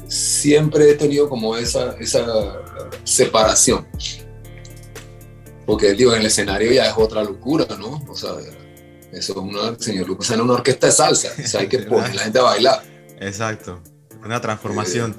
siempre 0.09 0.89
he 0.89 0.95
tenido 0.95 1.29
como 1.29 1.55
esa, 1.55 1.95
esa 1.99 2.25
separación. 3.03 3.87
Porque, 5.65 5.93
digo, 5.93 6.13
en 6.13 6.21
el 6.21 6.25
escenario 6.25 6.71
ya 6.71 6.87
es 6.87 6.93
otra 6.97 7.23
locura, 7.23 7.65
¿no? 7.79 8.03
O 8.09 8.15
sea, 8.15 8.31
eso 9.13 9.31
es 9.33 9.37
una, 9.37 9.77
señor 9.77 10.07
Lucas, 10.07 10.31
en 10.31 10.41
una 10.41 10.53
orquesta 10.53 10.87
de 10.87 10.93
salsa, 10.93 11.29
o 11.41 11.47
sea, 11.47 11.61
hay 11.61 11.67
que 11.67 11.79
poner 11.79 12.15
la 12.15 12.23
gente 12.23 12.39
a 12.39 12.43
bailar. 12.43 12.83
Exacto, 13.19 13.81
una 14.23 14.41
transformación. 14.41 15.15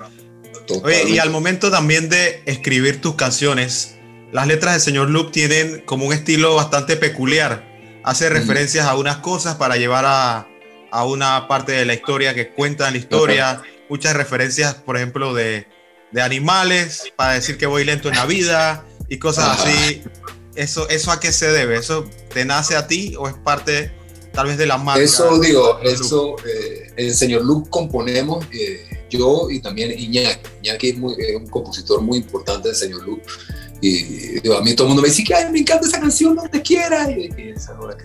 Eh, 0.68 0.80
Oye, 0.82 1.08
y 1.08 1.18
al 1.18 1.30
momento 1.30 1.70
también 1.70 2.08
de 2.08 2.42
escribir 2.46 3.00
tus 3.00 3.14
canciones, 3.14 3.96
las 4.32 4.48
letras 4.48 4.74
del 4.74 4.80
señor 4.80 5.08
Luke 5.08 5.30
tienen 5.32 5.82
como 5.86 6.06
un 6.06 6.12
estilo 6.12 6.56
bastante 6.56 6.96
peculiar. 6.96 7.68
Hace 8.04 8.28
referencias 8.28 8.86
a 8.86 8.96
unas 8.96 9.18
cosas 9.18 9.56
para 9.56 9.76
llevar 9.76 10.04
a, 10.06 10.48
a, 10.90 11.04
una 11.04 11.46
parte 11.48 11.72
de 11.72 11.84
la 11.84 11.94
historia 11.94 12.34
que 12.34 12.50
cuentan 12.50 12.94
la 12.94 12.98
historia 12.98 13.62
muchas 13.90 14.14
referencias, 14.14 14.74
por 14.74 14.96
ejemplo, 14.96 15.34
de, 15.34 15.66
de 16.12 16.22
animales, 16.22 17.12
para 17.16 17.34
decir 17.34 17.58
que 17.58 17.66
voy 17.66 17.84
lento 17.84 18.08
en 18.08 18.14
la 18.14 18.24
vida 18.24 18.86
y 19.08 19.18
cosas 19.18 19.60
así. 19.60 20.02
Eso, 20.54 20.88
¿Eso 20.88 21.12
a 21.12 21.20
qué 21.20 21.32
se 21.32 21.50
debe? 21.50 21.76
¿Eso 21.76 22.08
te 22.32 22.44
nace 22.44 22.76
a 22.76 22.86
ti 22.86 23.14
o 23.18 23.28
es 23.28 23.34
parte 23.34 23.92
tal 24.32 24.46
vez 24.46 24.58
de 24.58 24.66
la 24.66 24.78
marca? 24.78 25.02
Eso 25.02 25.38
digo, 25.40 25.80
eso, 25.82 26.36
eh, 26.46 26.92
el 26.96 27.14
señor 27.14 27.44
Luke 27.44 27.68
componemos, 27.70 28.44
eh, 28.52 29.06
yo 29.10 29.48
y 29.50 29.60
también 29.60 29.96
Iñaki. 29.98 30.40
Iñaki 30.62 30.88
es, 30.90 30.96
un 31.36 31.46
compositor 31.48 32.00
muy 32.00 32.18
importante 32.18 32.68
del 32.68 32.76
señor 32.76 33.02
Luke. 33.04 33.24
Y 33.80 34.40
digo, 34.40 34.56
a 34.56 34.62
mí 34.62 34.74
todo 34.74 34.86
el 34.86 34.88
mundo 34.90 35.02
me 35.02 35.08
dice 35.08 35.24
que 35.24 35.34
Ay, 35.34 35.50
me 35.50 35.60
encanta 35.60 35.86
esa 35.86 36.00
canción, 36.00 36.38
te 36.50 36.60
quiera. 36.60 37.10
Y 37.10 37.30
esa 37.56 37.74
no 37.74 37.88
la 37.88 37.96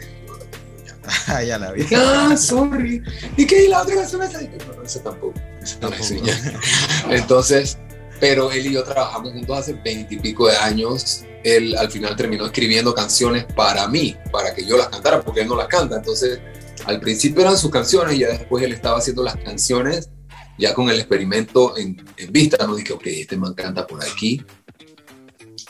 Ah, 1.28 1.44
ya 1.44 1.58
la 1.58 1.72
vi. 1.72 1.86
Ah, 1.96 2.36
sorry. 2.38 3.02
¿Y 3.38 3.46
qué? 3.46 3.68
la 3.68 3.82
otra 3.82 3.96
canción 3.96 4.24
esa? 4.24 4.42
No, 4.42 4.84
esa 4.84 5.04
tampoco. 5.04 5.34
Entonces, 7.10 7.78
pero 8.20 8.52
él 8.52 8.68
y 8.68 8.74
yo 8.74 8.84
trabajamos 8.84 9.34
juntos 9.34 9.58
hace 9.58 9.74
veintipico 9.74 10.48
de 10.48 10.58
años. 10.58 11.24
Él 11.44 11.76
al 11.78 11.92
final 11.92 12.16
terminó 12.16 12.46
escribiendo 12.46 12.94
canciones 12.94 13.46
para 13.56 13.88
mí, 13.88 14.16
para 14.32 14.54
que 14.54 14.66
yo 14.66 14.78
las 14.78 14.88
cantara, 14.88 15.22
porque 15.22 15.42
él 15.42 15.48
no 15.48 15.56
las 15.56 15.68
canta. 15.68 15.98
Entonces, 15.98 16.40
al 16.86 17.00
principio 17.00 17.42
eran 17.42 17.58
sus 17.58 17.72
canciones 17.72 18.16
y 18.16 18.20
ya 18.20 18.30
después 18.30 18.64
él 18.64 18.74
estaba 18.74 18.98
haciendo 18.98 19.24
las 19.24 19.36
canciones, 19.38 20.10
ya 20.58 20.74
con 20.74 20.90
el 20.90 20.98
experimento 20.98 21.78
en, 21.78 22.04
vista. 22.30 22.66
No 22.66 22.76
dije, 22.76 22.94
ok, 22.94 23.06
este 23.06 23.38
man 23.38 23.54
canta 23.54 23.86
por 23.86 24.04
aquí. 24.04 24.44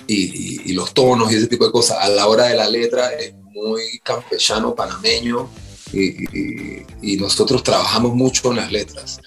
Y, 0.08 0.70
y, 0.70 0.74
los 0.74 0.94
tonos 0.94 1.32
y 1.32 1.36
ese 1.36 1.48
tipo 1.48 1.66
de 1.66 1.72
cosas. 1.72 1.98
A 2.00 2.10
la 2.10 2.28
hora 2.28 2.46
de 2.46 2.56
la 2.56 2.70
letra 2.70 3.10
es 3.14 3.34
muy 3.56 4.00
campechano, 4.04 4.76
panameño. 4.76 5.50
Y, 5.94 6.84
y, 7.02 7.18
nosotros 7.18 7.64
trabajamos 7.64 8.14
mucho 8.14 8.52
en 8.52 8.58
las 8.58 8.72
letras. 8.72 9.22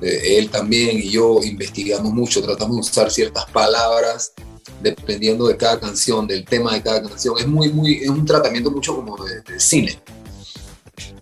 Eh, 0.00 0.38
él 0.38 0.48
también 0.48 0.98
y 0.98 1.10
yo 1.10 1.40
investigamos 1.42 2.12
mucho, 2.12 2.42
tratamos 2.42 2.76
de 2.76 2.80
usar 2.80 3.10
ciertas 3.10 3.44
palabras 3.50 4.32
dependiendo 4.80 5.46
de 5.46 5.56
cada 5.56 5.78
canción, 5.78 6.26
del 6.26 6.44
tema 6.44 6.72
de 6.72 6.82
cada 6.82 7.02
canción. 7.02 7.36
Es, 7.38 7.46
muy, 7.46 7.70
muy, 7.70 7.98
es 8.02 8.08
un 8.08 8.24
tratamiento 8.24 8.70
mucho 8.70 8.94
como 8.94 9.22
de, 9.22 9.60
cine. 9.60 9.98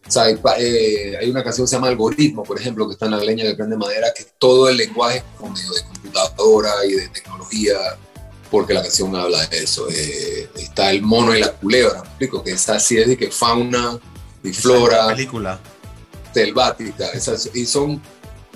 O 0.07 0.11
sea, 0.11 0.29
eh, 0.31 1.17
hay, 1.21 1.31
una 1.31 1.43
canción 1.43 1.65
que 1.65 1.71
se 1.71 1.77
llama 1.77 1.89
Algoritmo, 1.89 2.43
por 2.43 2.61
ejemplo, 2.61 2.87
que 2.87 2.93
está 2.93 3.07
en 3.07 3.13
la 3.13 3.25
leña 3.25 3.45
de 3.45 3.55
prende 3.55 3.77
madera, 3.77 4.13
que 4.15 4.27
todo 4.39 4.69
el 4.69 4.77
lenguaje 4.77 5.19
es 5.19 5.25
como 5.39 5.53
medio 5.53 5.73
de 5.73 5.83
computadora 5.83 6.73
y 6.87 6.93
de 6.93 7.09
tecnología, 7.09 7.77
porque 8.53 8.75
la 8.75 8.83
canción 8.83 9.17
habla 9.17 9.45
de 9.47 9.65
eso. 9.65 9.89
Eh, 9.91 10.49
está 10.55 10.93
el 10.93 11.03
mono 11.03 11.35
y 11.35 11.41
la 11.41 11.53
culebra, 11.53 12.03
me 12.03 12.09
explico, 12.09 12.45
que 12.45 12.53
es 12.53 12.69
así, 12.69 12.99
es 12.99 13.09
de 13.09 13.17
que 13.17 13.33
fauna 13.33 13.99
y 14.45 14.53
flora. 14.53 15.09
película. 15.09 15.59
Selvática, 16.33 17.11
y 17.55 17.67
son 17.67 18.01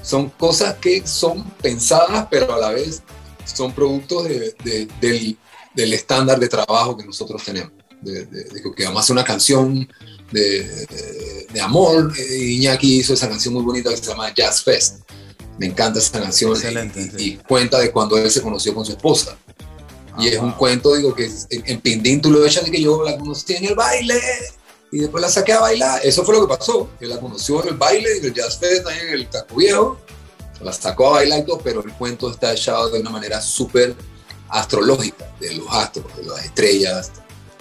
son 0.07 0.31
cosas 0.31 0.77
que 0.77 1.05
son 1.05 1.43
pensadas, 1.61 2.29
pero 2.31 2.55
a 2.55 2.59
la 2.59 2.71
vez 2.71 3.03
son 3.45 3.73
productos 3.73 4.29
de, 4.29 4.89
del, 5.01 5.93
estándar 5.93 6.39
de 6.39 6.49
trabajo 6.49 6.97
que 6.97 7.05
nosotros 7.05 7.43
tenemos. 7.45 7.73
De, 8.01 8.29
que 8.77 8.85
vamos 8.85 8.99
a 8.99 9.01
hacer 9.01 9.15
una 9.15 9.25
canción 9.25 9.89
de, 10.31 11.59
amor. 11.61 12.13
Eh, 12.17 12.39
Iñaki 12.39 12.99
hizo 12.99 13.15
esa 13.15 13.29
canción 13.29 13.55
muy 13.55 13.65
bonita 13.65 13.91
que 13.91 13.97
se 13.97 14.05
llama 14.05 14.33
Jazz 14.33 14.63
Fest. 14.63 15.01
Me 15.59 15.67
encanta 15.67 15.99
esa 15.99 16.21
canción. 16.21 16.53
Excelente, 16.53 17.11
y, 17.19 17.37
cuenta 17.39 17.81
de 17.81 17.91
cuando 17.91 18.17
él 18.17 18.31
se 18.31 18.43
conoció 18.43 18.75
con 18.75 18.85
su 18.85 18.93
esposa. 18.93 19.37
Y 20.19 20.29
es 20.29 20.39
un 20.39 20.53
cuento, 20.53 20.95
digo, 20.95 21.15
que 21.15 21.25
en, 21.25 21.63
en 21.67 21.81
Pindín 21.81 22.21
tú 22.21 22.31
lo 22.31 22.45
echas 22.45 22.65
de 22.65 22.71
que 22.71 22.81
yo 22.81 23.03
la 23.05 23.17
conocí 23.19 23.55
en 23.55 23.67
el 23.67 23.75
baile 23.75 24.21
y 24.91 24.99
después 24.99 25.21
la 25.21 25.29
saqué 25.29 25.53
a 25.53 25.61
bailar. 25.61 26.01
Eso 26.05 26.25
fue 26.25 26.35
lo 26.35 26.47
que 26.47 26.57
pasó. 26.57 26.89
Él 27.01 27.11
la 27.11 27.21
conoció 27.21 27.63
en 27.63 27.69
el 27.69 27.75
baile, 27.75 28.19
en 28.19 28.25
el 28.25 28.35
jazz 28.35 28.59
fest, 28.59 28.87
en 28.89 29.15
el 29.15 29.29
casco 29.29 29.57
viejo. 29.57 29.99
La 30.61 30.73
sacó 30.73 31.09
a 31.09 31.11
bailar 31.19 31.41
y 31.41 31.45
todo, 31.45 31.61
pero 31.63 31.85
el 31.85 31.93
cuento 31.93 32.31
está 32.31 32.53
echado 32.53 32.89
de 32.91 33.01
una 33.01 33.11
manera 33.11 33.43
súper 33.43 33.95
astrológica, 34.49 35.31
de 35.39 35.55
los 35.55 35.67
astros, 35.71 36.17
de 36.17 36.25
las 36.25 36.45
estrellas, 36.45 37.13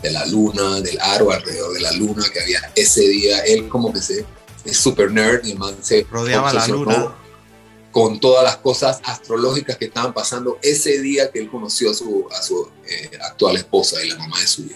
de 0.01 0.11
la 0.11 0.25
luna, 0.27 0.79
del 0.81 0.99
aro 1.01 1.31
alrededor 1.31 1.73
de 1.73 1.81
la 1.81 1.91
luna 1.91 2.23
que 2.31 2.39
había 2.39 2.71
ese 2.75 3.01
día. 3.01 3.39
Él 3.39 3.67
como 3.67 3.91
que 3.91 4.01
se, 4.01 4.25
es 4.63 4.77
súper 4.77 5.11
nerd 5.11 5.45
y 5.45 5.55
man 5.55 5.75
se 5.81 6.05
rodeaba 6.09 6.53
la 6.53 6.67
luna 6.67 7.15
con 7.95 8.19
todas 8.19 8.43
las 8.43 8.57
cosas 8.57 8.99
astrológicas 9.05 9.77
que 9.77 9.85
estaban 9.85 10.13
pasando 10.13 10.59
ese 10.61 10.99
día 10.99 11.31
que 11.31 11.39
él 11.39 11.49
conoció 11.49 11.91
a 11.91 11.93
su, 11.93 12.27
a 12.29 12.41
su 12.41 12.69
eh, 12.85 13.09
actual 13.21 13.55
esposa 13.55 14.03
y 14.03 14.09
la 14.09 14.17
mamá 14.17 14.37
de 14.37 14.47
su 14.47 14.63
hijo. 14.63 14.75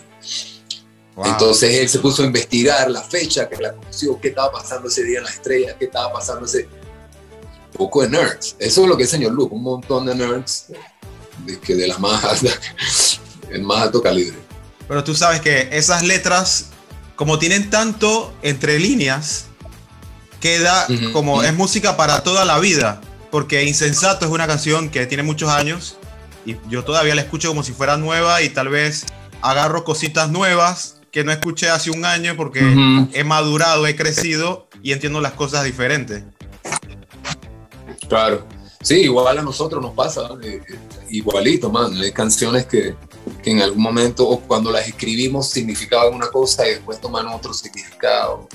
Entonces 1.26 1.76
él 1.80 1.90
se 1.90 2.00
puso 2.00 2.24
a 2.24 2.26
investigar 2.26 2.90
la 2.90 3.04
fecha 3.04 3.50
que 3.50 3.58
la 3.58 3.74
conoció, 3.74 4.18
qué 4.22 4.30
estaba 4.30 4.54
pasando 4.54 4.88
ese 4.88 5.04
día 5.04 5.18
en 5.18 5.26
las 5.26 5.34
estrellas, 5.34 5.76
qué 5.78 5.84
estaba 5.84 6.14
pasando 6.14 6.46
ese... 6.46 6.70
Un 7.74 7.78
poco 7.78 8.04
de 8.04 8.10
nerds. 8.10 8.56
Eso 8.58 8.84
es 8.84 8.88
lo 8.88 8.96
que 8.96 9.04
es 9.04 9.10
señor 9.10 9.34
Luke, 9.34 9.54
un 9.54 9.64
montón 9.64 10.06
de 10.06 10.16
nerds 10.16 10.68
de, 11.46 11.60
que 11.60 11.76
de 11.76 11.90
la 11.90 11.98
más 11.98 12.24
el 13.52 13.64
más 13.64 13.82
alto 13.82 14.02
calibre. 14.02 14.38
Pero 14.88 15.04
tú 15.04 15.14
sabes 15.14 15.42
que 15.42 15.68
esas 15.74 16.04
letras, 16.04 16.68
como 17.18 17.38
tienen 17.38 17.70
tanto 17.70 18.34
entre 18.44 18.80
líneas, 18.80 19.48
queda 20.40 20.88
como 21.12 21.44
es 21.44 21.54
música 21.54 21.98
para 21.98 22.24
toda 22.24 22.46
la 22.46 22.60
vida. 22.60 23.02
Porque 23.32 23.64
Insensato 23.64 24.26
es 24.26 24.32
una 24.32 24.48
canción 24.48 24.90
que 24.90 25.06
tiene 25.06 25.24
muchos 25.24 25.50
años 25.50 25.98
y 26.46 26.56
yo 26.70 26.84
todavía 26.84 27.16
la 27.16 27.22
escucho 27.22 27.50
como 27.50 27.64
si 27.64 27.74
fuera 27.74 27.98
nueva 27.98 28.42
y 28.42 28.50
tal 28.50 28.70
vez 28.70 29.06
agarro 29.42 29.84
cositas 29.84 30.30
nuevas 30.30 31.02
que 31.12 31.24
no 31.24 31.32
escuché 31.32 31.70
hace 31.70 31.92
un 31.92 32.06
año 32.06 32.36
porque 32.36 32.62
he 33.14 33.24
madurado, 33.24 33.88
he 33.88 33.96
crecido 33.96 34.68
y 34.82 34.92
entiendo 34.92 35.22
las 35.22 35.34
cosas 35.34 35.64
diferentes. 35.64 36.24
Claro. 38.08 38.46
Sí, 38.82 39.02
igual 39.02 39.38
a 39.38 39.42
nosotros 39.42 39.82
nos 39.82 39.94
pasa, 39.94 40.30
eh, 40.42 40.62
eh, 40.68 40.80
igualito, 41.10 41.70
man. 41.70 41.94
Hay 41.98 42.14
canciones 42.14 42.66
que, 42.66 42.96
que, 43.44 43.52
en 43.52 43.62
algún 43.62 43.84
momento 43.84 44.28
o 44.28 44.40
cuando 44.40 44.72
las 44.72 44.88
escribimos 44.88 45.50
significaban 45.50 46.14
una 46.14 46.28
cosa 46.30 46.66
y 46.66 46.72
después 46.76 47.02
toman 47.02 47.28
otro 47.28 47.54
significado. 47.54 48.48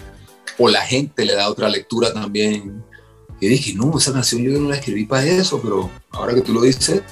O 0.59 0.69
la 0.69 0.81
gente 0.81 1.25
le 1.25 1.35
da 1.35 1.51
otra 1.51 1.69
lectura 1.69 2.13
también. 2.13 2.83
Y 3.41 3.49
dije, 3.49 3.75
no, 3.75 3.97
esa 3.99 4.13
canción 4.13 4.43
yo 4.43 4.59
no 4.59 4.71
la 4.71 4.77
escribí 4.77 5.05
para 5.05 5.25
eso, 5.25 5.61
pero 5.61 5.91
ahora 6.11 6.35
que 6.35 6.41
tú 6.41 6.53
lo 6.53 6.63
dices, 6.63 7.03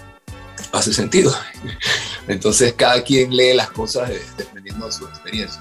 hace 0.72 0.92
sentido. 0.92 1.34
Entonces 2.28 2.72
cada 2.74 3.02
quien 3.02 3.36
lee 3.36 3.54
las 3.54 3.70
cosas 3.70 4.10
dependiendo 4.36 4.86
de 4.86 4.92
su 4.92 5.06
experiencia. 5.06 5.60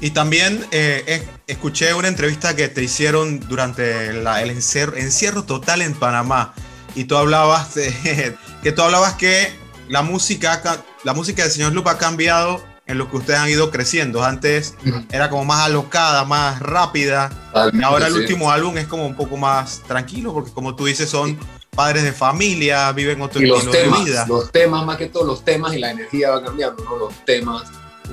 Y 0.00 0.10
también 0.10 0.66
eh, 0.72 1.24
escuché 1.46 1.94
una 1.94 2.08
entrevista 2.08 2.56
que 2.56 2.66
te 2.68 2.82
hicieron 2.82 3.38
durante 3.38 4.08
el 4.08 4.26
encierro, 4.26 5.44
total 5.44 5.80
en 5.80 5.94
Panamá. 5.94 6.54
Y 6.96 7.04
tú 7.04 7.16
hablabas 7.16 7.74
de, 7.74 8.36
que 8.62 8.72
tú 8.72 8.82
hablabas 8.82 9.14
que 9.14 9.52
la 9.88 10.02
música, 10.02 10.60
la 11.04 11.14
música 11.14 11.44
del 11.44 11.52
señor 11.52 11.72
Lupa 11.72 11.92
ha 11.92 11.98
cambiado 11.98 12.64
en 12.86 12.98
lo 12.98 13.10
que 13.10 13.16
ustedes 13.16 13.38
han 13.38 13.48
ido 13.48 13.70
creciendo. 13.70 14.22
Antes 14.24 14.74
era 15.10 15.30
como 15.30 15.44
más 15.44 15.66
alocada, 15.66 16.24
más 16.24 16.60
rápida. 16.60 17.30
y 17.72 17.82
ahora 17.82 18.06
el 18.06 18.14
último 18.14 18.50
álbum 18.50 18.76
es 18.78 18.86
como 18.86 19.06
un 19.06 19.16
poco 19.16 19.36
más 19.36 19.82
tranquilo, 19.86 20.32
porque 20.32 20.50
como 20.52 20.74
tú 20.74 20.86
dices, 20.86 21.08
son 21.08 21.38
padres 21.70 22.02
de 22.02 22.12
familia, 22.12 22.92
viven 22.92 23.20
otro 23.22 23.40
estilo 23.40 23.72
de 23.72 23.88
vida. 24.04 24.26
Los 24.28 24.52
temas, 24.52 24.84
más 24.84 24.96
que 24.98 25.06
todo, 25.06 25.24
los 25.24 25.44
temas 25.44 25.74
y 25.74 25.78
la 25.78 25.90
energía 25.90 26.30
va 26.30 26.44
cambiando, 26.44 26.84
¿no? 26.84 26.96
Los 26.96 27.24
temas 27.24 27.64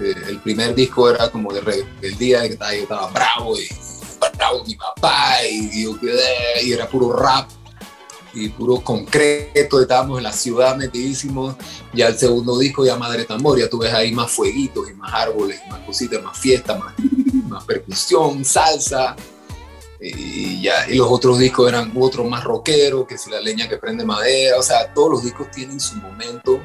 eh, 0.02 0.14
el 0.28 0.40
primer 0.40 0.76
disco 0.76 1.10
era 1.10 1.30
como 1.30 1.52
de 1.52 1.86
el 2.02 2.18
día 2.18 2.42
de 2.42 2.48
que 2.48 2.54
estaba, 2.54 2.74
yo 2.74 2.84
estaba 2.84 3.08
bravo 3.08 3.58
y 3.58 3.68
bravo 4.38 4.64
mi 4.66 4.76
papá 4.76 5.44
y, 5.50 5.86
y, 5.86 6.72
era 6.72 6.88
puro 6.88 7.14
rap 7.14 7.50
y 8.34 8.50
puro 8.50 8.78
concreto, 8.82 9.82
estábamos 9.82 10.18
en 10.18 10.24
la 10.24 10.34
ciudad 10.34 10.76
metidísimos, 10.76 11.56
ya 11.94 12.08
el 12.08 12.18
segundo 12.18 12.58
disco 12.58 12.86
ya 12.86 12.96
Madre 12.96 13.26
Tambor, 13.26 13.60
ya 13.60 13.70
tú 13.70 13.80
ves 13.80 13.94
ahí 13.94 14.12
más 14.12 14.32
fueguitos 14.32 14.90
y 14.90 14.94
más 14.94 15.14
árboles, 15.14 15.60
más 15.70 15.80
cositas, 15.82 16.22
más 16.24 16.38
fiesta, 16.38 16.78
más, 16.78 16.94
más 17.48 17.64
percusión, 17.66 18.46
salsa, 18.46 19.16
y 20.02 20.62
ya 20.62 20.90
y 20.90 20.96
los 20.96 21.08
otros 21.10 21.40
discos 21.40 21.68
eran 21.68 21.92
otros 21.96 22.30
más 22.30 22.44
rockeros, 22.44 23.06
que 23.08 23.18
si 23.18 23.30
la 23.30 23.42
leña 23.42 23.68
que 23.68 23.78
prende 23.78 24.06
madera, 24.06 24.58
o 24.58 24.64
sea, 24.64 24.94
todos 24.94 25.12
los 25.12 25.24
discos 25.24 25.52
tienen 25.52 25.80
su 25.80 25.96
momento 25.98 26.62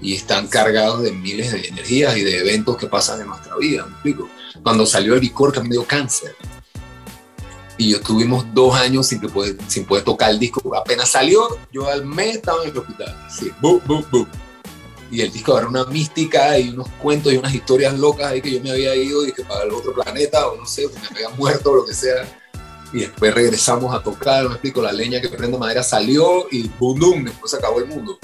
y 0.00 0.14
están 0.14 0.48
cargados 0.48 1.02
de 1.02 1.12
miles 1.12 1.52
de 1.52 1.68
energías 1.68 2.16
y 2.16 2.24
de 2.24 2.38
eventos 2.38 2.76
que 2.76 2.86
pasan 2.86 3.20
en 3.20 3.28
nuestra 3.28 3.56
vida, 3.56 3.84
¿me 3.86 3.92
explico? 3.92 4.28
Cuando 4.62 4.86
salió 4.86 5.14
el 5.14 5.20
licor 5.20 5.52
que 5.52 5.60
me 5.60 5.68
dio 5.68 5.84
cáncer 5.84 6.34
y 7.78 7.90
yo 7.90 8.00
tuvimos 8.00 8.44
dos 8.52 8.74
años 8.74 9.06
sin, 9.06 9.20
que 9.20 9.28
poder, 9.28 9.56
sin 9.68 9.84
poder 9.84 10.04
tocar 10.04 10.30
el 10.30 10.38
disco, 10.38 10.74
apenas 10.76 11.10
salió, 11.10 11.58
yo 11.72 11.88
al 11.88 12.04
mes 12.04 12.36
estaba 12.36 12.62
en 12.64 12.70
el 12.70 12.78
hospital, 12.78 13.16
así, 13.26 13.50
bu, 13.60 13.80
bu, 13.86 14.04
bu. 14.10 14.26
y 15.10 15.20
el 15.20 15.32
disco 15.32 15.56
era 15.56 15.66
una 15.66 15.84
mística 15.84 16.58
y 16.58 16.70
unos 16.70 16.88
cuentos 17.00 17.32
y 17.32 17.36
unas 17.36 17.54
historias 17.54 17.98
locas 17.98 18.32
ahí 18.32 18.40
que 18.40 18.52
yo 18.52 18.62
me 18.62 18.70
había 18.70 18.94
ido 18.94 19.26
y 19.26 19.32
que 19.32 19.42
para 19.42 19.64
el 19.64 19.72
otro 19.72 19.94
planeta 19.94 20.48
o 20.48 20.56
no 20.56 20.66
sé, 20.66 20.88
me 20.88 21.06
había 21.08 21.28
muerto 21.30 21.70
o 21.70 21.76
lo 21.76 21.86
que 21.86 21.94
sea 21.94 22.26
y 22.92 23.00
después 23.00 23.34
regresamos 23.34 23.94
a 23.94 24.02
tocar, 24.02 24.44
me 24.44 24.52
explico, 24.52 24.82
la 24.82 24.92
leña 24.92 25.20
que 25.20 25.28
prende 25.28 25.56
madera 25.56 25.82
salió 25.82 26.46
y 26.50 26.68
boom, 26.78 27.00
boom, 27.00 27.24
después 27.24 27.50
se 27.50 27.56
acabó 27.56 27.78
el 27.78 27.86
mundo. 27.86 28.18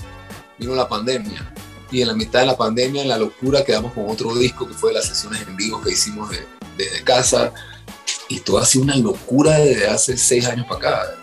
Vino 0.58 0.74
la 0.74 0.88
pandemia 0.88 1.52
y 1.90 2.02
en 2.02 2.08
la 2.08 2.14
mitad 2.14 2.40
de 2.40 2.46
la 2.46 2.56
pandemia, 2.56 3.02
en 3.02 3.08
la 3.08 3.16
locura, 3.16 3.64
quedamos 3.64 3.92
con 3.92 4.08
otro 4.08 4.34
disco 4.34 4.68
que 4.68 4.74
fue 4.74 4.90
de 4.90 4.98
las 4.98 5.06
sesiones 5.06 5.40
en 5.46 5.56
vivo 5.56 5.80
que 5.80 5.92
hicimos 5.92 6.30
desde 6.76 7.02
casa. 7.02 7.52
Y 8.28 8.40
todo 8.40 8.58
ha 8.58 8.66
sido 8.66 8.84
una 8.84 8.96
locura 8.96 9.58
desde 9.58 9.88
hace 9.88 10.16
seis 10.16 10.46
años 10.46 10.66
para 10.66 11.02
acá. 11.02 11.14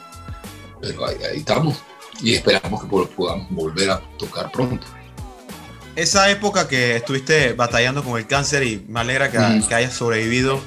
Pero 0.81 1.05
ahí, 1.05 1.17
estamos 1.33 1.77
y 2.21 2.33
esperamos 2.33 2.81
que 2.81 2.87
podamos 2.87 3.47
volver 3.49 3.91
a 3.91 4.01
tocar 4.17 4.51
pronto. 4.51 4.85
Esa 5.95 6.29
época 6.29 6.67
que 6.67 6.97
estuviste 6.97 7.53
batallando 7.53 8.03
con 8.03 8.17
el 8.17 8.27
cáncer 8.27 8.63
y 8.63 8.85
me 8.87 8.99
alegra 8.99 9.31
que, 9.31 9.39
mm. 9.39 9.67
que 9.67 9.75
hayas 9.75 9.93
sobrevivido, 9.93 10.59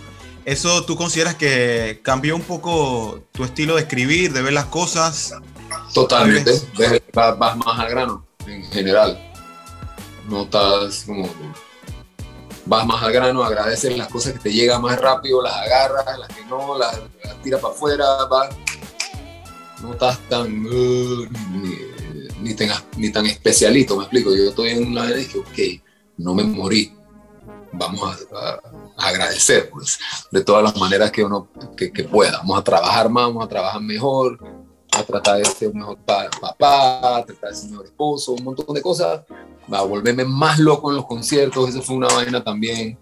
¿eso 0.45 0.85
tú 0.85 0.97
consideras 0.97 1.35
que 1.35 2.01
cambió 2.03 2.35
un 2.35 2.43
poco 2.43 3.23
tu 3.33 3.45
estilo 3.45 3.75
de 3.75 3.83
escribir, 3.83 4.33
de 4.33 4.43
ver 4.43 4.53
las 4.55 4.67
cosas? 4.67 5.35
Totalmente, 5.93 6.53
vas 7.13 7.57
más 7.57 7.79
al 7.79 7.91
grano 7.91 8.29
en 8.49 8.65
general 8.65 9.29
no 10.29 10.43
estás 10.43 11.05
como 11.05 11.29
vas 12.69 12.87
más 12.87 13.03
al 13.03 13.13
grano, 13.13 13.43
agradeces 13.43 13.97
las 13.97 14.09
cosas 14.09 14.35
que 14.35 14.39
te 14.39 14.53
llegan 14.53 14.83
más 14.83 15.01
rápido, 15.01 15.43
las 15.43 15.55
agarras, 15.55 16.19
las 16.19 16.29
que 16.29 16.45
no, 16.45 16.79
las, 16.79 17.01
tiras 17.43 17.61
para 17.61 17.75
afuera, 17.75 18.05
no 19.83 19.93
estás 19.93 20.19
tan 20.29 20.67
uh, 20.67 21.27
ni, 22.41 22.55
ni, 22.97 23.11
tan 23.13 23.27
especialito, 23.27 23.97
me 23.97 24.03
explico. 24.03 24.35
Yo 24.35 24.51
estoy 24.51 24.71
en 24.71 24.89
una 24.89 25.05
vez 25.05 25.29
que, 25.29 25.39
ok, 25.39 25.83
no 26.19 26.35
me 26.35 26.45
morí, 26.45 26.93
vamos 27.73 28.19
a, 28.33 28.61
agradecer, 28.99 29.71
pues, 29.71 29.99
de 30.31 30.43
todas 30.43 30.63
las 30.63 30.77
maneras 30.77 31.11
que 31.11 31.25
uno 31.25 31.49
que, 31.77 32.05
pueda. 32.05 32.39
Vamos 32.39 32.59
a 32.59 32.65
trabajar 32.65 33.09
más, 33.09 33.27
vamos 33.27 33.45
a 33.45 33.49
trabajar 33.49 33.81
mejor, 33.81 34.39
a 34.93 35.03
tratar 35.03 35.39
de 35.39 35.45
ser 35.45 35.69
un 35.69 35.79
mejor 35.79 35.99
papá, 35.99 37.19
a 37.19 37.25
tratar 37.25 37.51
de 37.51 37.57
ser 37.57 37.65
un 37.67 37.71
mejor 37.73 37.87
esposo, 37.87 38.33
un 38.33 38.45
montón 38.45 38.75
de 38.75 38.83
cosas 38.83 39.21
a 39.71 39.83
volverme 39.83 40.25
más 40.25 40.59
loco 40.59 40.91
en 40.91 40.97
los 40.97 41.07
conciertos, 41.07 41.71
eso 41.71 41.83
fue 41.83 41.97
una 41.97 42.09
vaina 42.09 42.43
también 42.43 42.99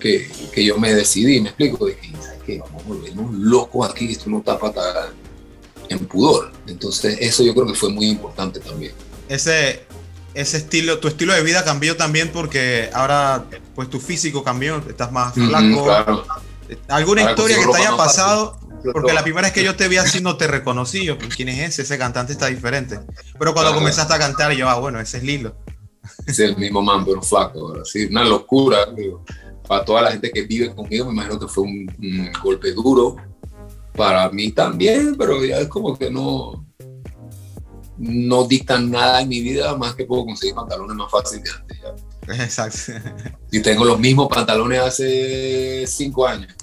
que, 0.00 0.30
que 0.52 0.64
yo 0.64 0.78
me 0.78 0.94
decidí, 0.94 1.40
me 1.40 1.48
explico, 1.48 1.86
de 1.86 1.96
que, 1.96 2.12
¿sabes 2.12 2.42
qué? 2.44 2.58
Vamos 2.58 2.82
a 2.82 2.88
volvernos 2.88 3.34
locos 3.34 3.90
aquí, 3.90 4.12
esto 4.12 4.30
no 4.30 4.38
está 4.38 4.58
para 4.58 5.12
en 5.88 6.06
pudor. 6.06 6.52
Entonces, 6.66 7.18
eso 7.20 7.42
yo 7.42 7.54
creo 7.54 7.66
que 7.66 7.74
fue 7.74 7.90
muy 7.90 8.06
importante 8.08 8.60
también. 8.60 8.92
Ese, 9.28 9.84
ese 10.34 10.58
estilo, 10.58 10.98
tu 10.98 11.08
estilo 11.08 11.32
de 11.32 11.42
vida 11.42 11.64
cambió 11.64 11.96
también 11.96 12.30
porque 12.32 12.90
ahora, 12.92 13.46
pues 13.74 13.88
tu 13.90 14.00
físico 14.00 14.42
cambió, 14.42 14.82
estás 14.88 15.12
más 15.12 15.34
flaco. 15.34 16.24
¿Alguna 16.88 17.30
historia 17.30 17.58
que 17.58 17.66
te 17.66 17.76
haya 17.76 17.96
pasado? 17.96 18.58
Porque 18.92 19.12
la 19.12 19.22
primera 19.22 19.48
vez 19.48 19.52
que 19.52 19.64
yo 19.64 19.76
te 19.76 19.88
vi 19.88 19.96
así 19.96 20.20
no 20.20 20.36
te 20.36 20.46
reconocí, 20.46 21.04
yo, 21.04 21.18
¿quién 21.18 21.48
es 21.48 21.70
ese? 21.70 21.82
Ese 21.82 21.98
cantante 21.98 22.32
está 22.32 22.46
diferente. 22.46 23.00
Pero 23.38 23.52
cuando 23.52 23.74
comenzaste 23.74 24.14
a 24.14 24.18
cantar, 24.18 24.52
yo, 24.52 24.68
ah, 24.68 24.78
bueno, 24.78 25.00
ese 25.00 25.18
es 25.18 25.24
Lilo 25.24 25.56
es 26.26 26.38
el 26.38 26.56
mismo 26.56 26.82
man, 26.82 27.04
pero 27.04 27.22
flaco. 27.22 27.74
Así, 27.80 28.06
una 28.06 28.24
locura. 28.24 28.78
Para 29.66 29.84
toda 29.84 30.02
la 30.02 30.12
gente 30.12 30.30
que 30.30 30.42
vive 30.42 30.72
conmigo, 30.74 31.06
me 31.06 31.12
imagino 31.12 31.40
que 31.40 31.48
fue 31.48 31.64
un, 31.64 32.32
golpe 32.42 32.72
duro. 32.72 33.16
Para 33.94 34.28
mí 34.30 34.52
también, 34.52 35.16
pero 35.16 35.42
ya 35.44 35.58
es 35.58 35.68
como 35.68 35.96
que 35.96 36.10
no, 36.10 36.66
no 37.96 38.44
dictan 38.44 38.90
nada 38.90 39.22
en 39.22 39.28
mi 39.28 39.40
vida 39.40 39.74
más 39.74 39.94
que 39.94 40.04
puedo 40.04 40.26
conseguir 40.26 40.54
pantalones 40.54 40.96
más 40.96 41.10
fácil 41.10 41.42
de 41.42 41.50
antes. 41.50 41.78
Ya. 41.80 42.44
Exacto. 42.44 42.92
Y 43.50 43.60
tengo 43.60 43.84
los 43.84 43.98
mismos 43.98 44.28
pantalones 44.28 44.80
hace 44.80 45.86
cinco 45.86 46.26
años, 46.26 46.54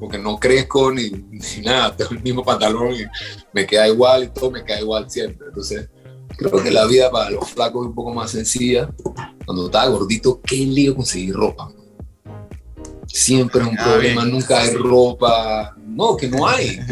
porque 0.00 0.18
no 0.18 0.38
crezco 0.38 0.92
ni, 0.92 1.10
ni 1.10 1.62
nada, 1.64 1.96
tengo 1.96 2.12
el 2.12 2.22
mismo 2.22 2.44
pantalón 2.44 2.94
y 2.94 3.04
me 3.52 3.66
queda 3.66 3.88
igual 3.88 4.24
y 4.24 4.28
todo 4.28 4.50
me 4.50 4.64
queda 4.64 4.80
igual 4.80 5.10
siempre. 5.10 5.48
Entonces, 5.48 5.88
Creo 6.36 6.62
que 6.62 6.70
la 6.70 6.86
vida 6.86 7.10
para 7.10 7.30
los 7.30 7.48
flacos 7.50 7.82
es 7.82 7.88
un 7.88 7.94
poco 7.94 8.12
más 8.12 8.30
sencilla. 8.30 8.90
Cuando 9.44 9.66
estaba 9.66 9.88
gordito, 9.88 10.40
qué 10.42 10.56
lío 10.56 10.94
conseguir 10.94 11.34
ropa. 11.34 11.72
Siempre 13.06 13.62
es 13.62 13.68
un 13.68 13.76
problema, 13.76 14.24
nunca 14.24 14.60
hay 14.60 14.74
ropa. 14.74 15.74
No, 15.86 16.16
que 16.16 16.28
no 16.28 16.46
hay. 16.46 16.78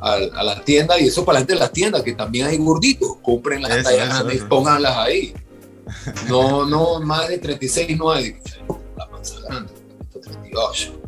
a 0.00 0.42
la 0.42 0.64
tienda 0.64 0.98
y 0.98 1.06
eso 1.06 1.24
para 1.24 1.34
la 1.34 1.40
gente 1.40 1.54
de 1.54 1.60
la 1.60 1.72
tienda, 1.72 2.04
que 2.04 2.12
también 2.12 2.46
hay 2.46 2.58
gorditos. 2.58 3.16
Compren 3.22 3.62
las 3.62 3.82
tallas 3.82 4.24
y 4.32 4.38
pónganlas 4.38 4.96
ahí. 4.96 5.34
No, 6.26 6.64
no, 6.64 7.00
más 7.00 7.28
de 7.28 7.38
36 7.38 7.98
no 7.98 8.10
hay. 8.10 8.36
La 8.96 9.10
panza 9.10 9.34
grande, 9.40 9.72
38. 10.10 11.01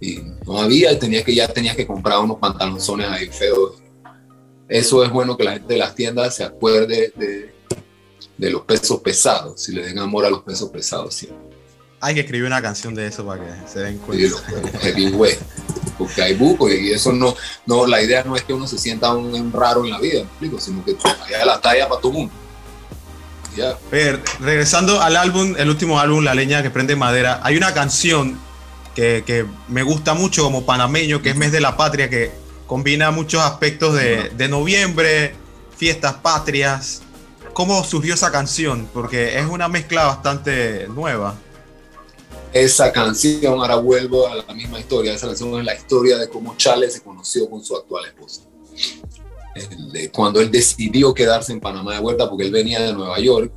Y 0.00 0.20
no 0.46 0.60
había, 0.60 0.92
y 0.92 0.98
tenía 0.98 1.24
que, 1.24 1.34
ya 1.34 1.48
tenías 1.48 1.76
que 1.76 1.86
comprar 1.86 2.18
unos 2.18 2.38
pantalones 2.38 3.08
ahí 3.08 3.28
feos 3.28 3.86
eso 4.68 5.04
es 5.04 5.10
bueno 5.10 5.36
que 5.36 5.44
la 5.44 5.52
gente 5.52 5.74
de 5.74 5.78
las 5.78 5.94
tiendas 5.94 6.34
se 6.34 6.44
acuerde 6.44 7.12
de, 7.16 7.54
de 8.36 8.50
los 8.50 8.62
pesos 8.62 9.00
pesados, 9.00 9.62
si 9.62 9.72
le 9.72 9.84
den 9.84 9.98
amor 9.98 10.24
a 10.24 10.30
los 10.30 10.42
pesos 10.42 10.70
pesados 10.70 11.14
siempre. 11.14 11.56
Hay 12.00 12.14
que 12.14 12.20
escribir 12.20 12.46
una 12.46 12.60
canción 12.60 12.94
de 12.94 13.06
eso 13.06 13.24
para 13.24 13.42
que 13.42 13.68
se 13.68 13.80
den 13.80 13.98
cuenta. 13.98 14.36
porque 15.96 16.22
hay 16.22 16.34
buco 16.34 16.70
y 16.70 16.90
eso 16.90 17.12
no, 17.12 17.34
no, 17.64 17.86
la 17.86 18.02
idea 18.02 18.22
no 18.22 18.36
es 18.36 18.42
que 18.42 18.52
uno 18.52 18.66
se 18.66 18.76
sienta 18.76 19.14
un 19.14 19.52
raro 19.52 19.84
en 19.84 19.92
la 19.92 20.00
vida, 20.00 20.20
explico, 20.20 20.60
sino 20.60 20.84
que 20.84 20.96
haya 21.26 21.44
la 21.44 21.60
talla 21.60 21.88
para 21.88 22.00
todo 22.00 22.12
mundo. 22.12 22.32
ya. 23.56 23.78
regresando 24.40 25.00
al 25.00 25.16
álbum, 25.16 25.54
el 25.56 25.70
último 25.70 25.98
álbum, 25.98 26.22
La 26.24 26.34
leña 26.34 26.62
que 26.62 26.70
prende 26.70 26.96
madera, 26.96 27.40
hay 27.42 27.56
una 27.56 27.72
canción 27.72 28.38
que, 28.96 29.22
que 29.26 29.44
me 29.68 29.82
gusta 29.82 30.14
mucho 30.14 30.42
como 30.42 30.64
panameño, 30.64 31.20
que 31.20 31.30
es 31.30 31.36
Mes 31.36 31.52
de 31.52 31.60
la 31.60 31.76
Patria, 31.76 32.08
que 32.08 32.30
combina 32.66 33.10
muchos 33.10 33.42
aspectos 33.42 33.94
de, 33.94 34.30
de 34.30 34.48
noviembre, 34.48 35.34
fiestas 35.76 36.14
patrias. 36.14 37.02
¿Cómo 37.52 37.84
surgió 37.84 38.14
esa 38.14 38.32
canción? 38.32 38.88
Porque 38.94 39.38
es 39.38 39.44
una 39.46 39.68
mezcla 39.68 40.06
bastante 40.06 40.88
nueva. 40.88 41.36
Esa 42.54 42.90
canción, 42.90 43.60
ahora 43.60 43.76
vuelvo 43.76 44.28
a 44.28 44.36
la 44.36 44.54
misma 44.54 44.80
historia, 44.80 45.12
esa 45.12 45.26
canción 45.26 45.58
es 45.58 45.64
la 45.66 45.74
historia 45.74 46.16
de 46.16 46.30
cómo 46.30 46.56
Charles 46.56 46.94
se 46.94 47.02
conoció 47.02 47.50
con 47.50 47.62
su 47.62 47.76
actual 47.76 48.06
esposa. 48.06 48.42
Cuando 50.10 50.40
él 50.40 50.50
decidió 50.50 51.12
quedarse 51.12 51.52
en 51.52 51.60
Panamá 51.60 51.94
de 51.94 52.00
vuelta, 52.00 52.30
porque 52.30 52.44
él 52.44 52.50
venía 52.50 52.80
de 52.80 52.94
Nueva 52.94 53.20
York 53.20 53.52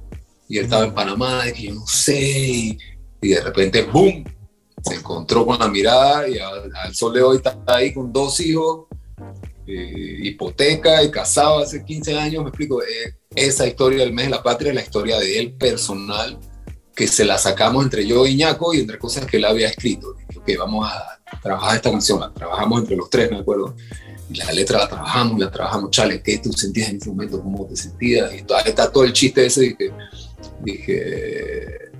y 0.49 0.57
él 0.57 0.65
estaba 0.65 0.83
en 0.83 0.93
Panamá, 0.93 1.43
y 1.47 1.67
yo 1.67 1.75
no 1.75 1.87
sé, 1.87 2.19
y, 2.19 2.77
de 3.21 3.39
repente, 3.39 3.83
¡boom! 3.83 4.25
Se 4.83 4.95
encontró 4.95 5.45
con 5.45 5.59
la 5.59 5.67
mirada 5.67 6.27
y 6.27 6.37
al, 6.37 6.95
sol 6.95 7.13
de 7.13 7.21
hoy 7.21 7.37
está 7.37 7.57
ahí 7.67 7.93
con 7.93 8.11
dos 8.13 8.39
hijos, 8.39 8.87
eh, 9.67 10.19
hipoteca 10.23 11.03
y 11.03 11.11
casado 11.11 11.59
hace 11.59 11.83
15 11.83 12.17
años, 12.17 12.43
me 12.43 12.49
explico, 12.49 12.81
eh, 12.81 13.15
esa 13.35 13.67
historia 13.67 13.99
del 13.99 14.13
mes 14.13 14.25
de 14.25 14.31
la 14.31 14.43
patria 14.43 14.69
es 14.69 14.75
la 14.75 14.81
historia 14.81 15.19
de 15.19 15.39
él 15.39 15.53
personal, 15.53 16.39
que 16.95 17.07
se 17.07 17.23
la 17.23 17.37
sacamos 17.37 17.83
entre 17.83 18.05
yo 18.05 18.25
y 18.25 18.35
Ñaco 18.35 18.73
y 18.73 18.79
entre 18.79 18.97
cosas 18.97 19.25
que 19.25 19.37
él 19.37 19.45
había 19.45 19.69
escrito. 19.69 20.15
que 20.45 20.57
vamos 20.57 20.89
a 20.89 21.19
trabajar 21.41 21.75
esta 21.75 21.91
canción, 21.91 22.19
la 22.19 22.33
trabajamos 22.33 22.81
entre 22.81 22.95
los 22.95 23.09
tres, 23.09 23.29
me 23.29 23.37
acuerdo. 23.37 23.75
Y 24.29 24.35
la 24.35 24.51
letra 24.51 24.79
la 24.79 24.87
trabajamos, 24.87 25.39
la 25.39 25.51
trabajamos, 25.51 25.91
chale, 25.91 26.21
¿qué 26.21 26.37
tú 26.39 26.51
sentías 26.53 26.89
en 26.89 26.97
ese 26.97 27.09
momento? 27.09 27.41
¿Cómo 27.41 27.65
te 27.65 27.75
sentías? 27.75 28.31
Y 28.33 28.37
ahí 28.37 28.63
está 28.65 28.91
todo 28.91 29.03
el 29.03 29.13
chiste 29.13 29.45
ese, 29.45 29.61
dije, 29.61 29.91
dije, 30.61 31.91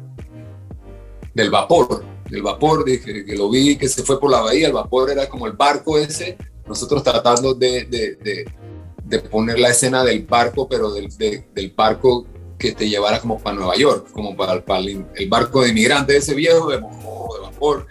del 1.34 1.50
vapor, 1.50 2.04
del 2.30 2.42
vapor, 2.42 2.86
dije, 2.86 3.26
que 3.26 3.36
lo 3.36 3.50
vi, 3.50 3.78
que 3.78 3.88
se 3.88 4.04
fue 4.04 4.20
por 4.20 4.32
la 4.32 4.42
bahía, 4.42 4.68
el 4.68 4.74
vapor 4.74 5.10
era 5.10 5.28
como 5.28 5.48
el 5.48 5.54
barco 5.54 5.98
ese, 5.98 6.38
nosotros 6.68 7.04
tratando 7.04 7.54
de, 7.54 7.86
de, 7.86 8.46
de, 9.04 9.20
poner 9.20 9.60
la 9.60 9.70
escena 9.70 10.04
del 10.04 10.24
barco, 10.26 10.68
pero 10.70 10.92
del, 10.92 11.10
del 11.18 11.74
barco 11.76 12.26
que 12.60 12.74
te 12.74 12.88
llevara 12.88 13.20
como 13.20 13.40
para 13.40 13.56
Nueva 13.56 13.76
York, 13.76 14.10
como 14.12 14.36
para, 14.36 14.54
el, 14.54 15.30
barco 15.30 15.64
de 15.64 15.70
inmigrante 15.70 16.16
ese 16.16 16.36
viejo, 16.36 16.70
de, 16.70 16.78
de 16.78 17.42
vapor, 17.42 17.88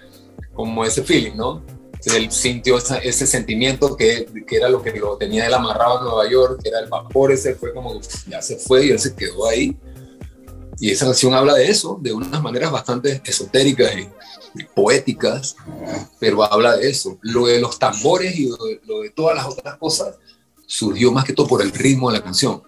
como 0.52 0.84
ese 0.84 1.02
feeling, 1.02 1.34
¿no? 1.34 1.62
Él 2.04 2.30
sintió 2.30 2.78
ese 2.78 3.26
sentimiento 3.26 3.96
que, 3.96 4.26
que, 4.46 4.56
era 4.56 4.68
lo 4.68 4.82
que 4.82 4.92
lo 4.92 5.16
tenía 5.16 5.46
él 5.46 5.54
amarrado 5.54 5.98
a 5.98 6.02
Nueva 6.04 6.30
York, 6.30 6.60
que 6.62 6.68
era 6.68 6.78
el 6.78 6.88
vapor 6.88 7.32
ese, 7.32 7.54
fue 7.54 7.74
como 7.74 8.00
ya 8.28 8.40
se 8.40 8.56
fue 8.56 8.86
y 8.86 8.90
él 8.90 8.98
se 8.98 9.14
quedó 9.14 9.48
ahí. 9.48 9.76
Y 10.80 10.90
esa 10.90 11.06
canción 11.06 11.34
habla 11.34 11.54
de 11.54 11.68
eso, 11.68 11.98
de 12.00 12.12
unas 12.12 12.42
maneras 12.42 12.70
bastante 12.70 13.20
esotéricas 13.24 13.92
y, 13.96 14.08
poéticas, 14.74 15.56
pero 16.18 16.42
habla 16.42 16.76
de 16.76 16.88
eso. 16.88 17.18
Lo 17.22 17.46
de 17.46 17.60
los 17.60 17.78
tambores 17.78 18.36
y 18.36 18.48
lo 18.86 19.00
de, 19.00 19.10
todas 19.10 19.36
las 19.36 19.46
otras 19.46 19.76
cosas 19.76 20.16
surgió 20.66 21.12
más 21.12 21.24
que 21.24 21.32
todo 21.32 21.46
por 21.46 21.62
el 21.62 21.70
ritmo 21.70 22.10
de 22.10 22.18
la 22.18 22.24
canción. 22.24 22.62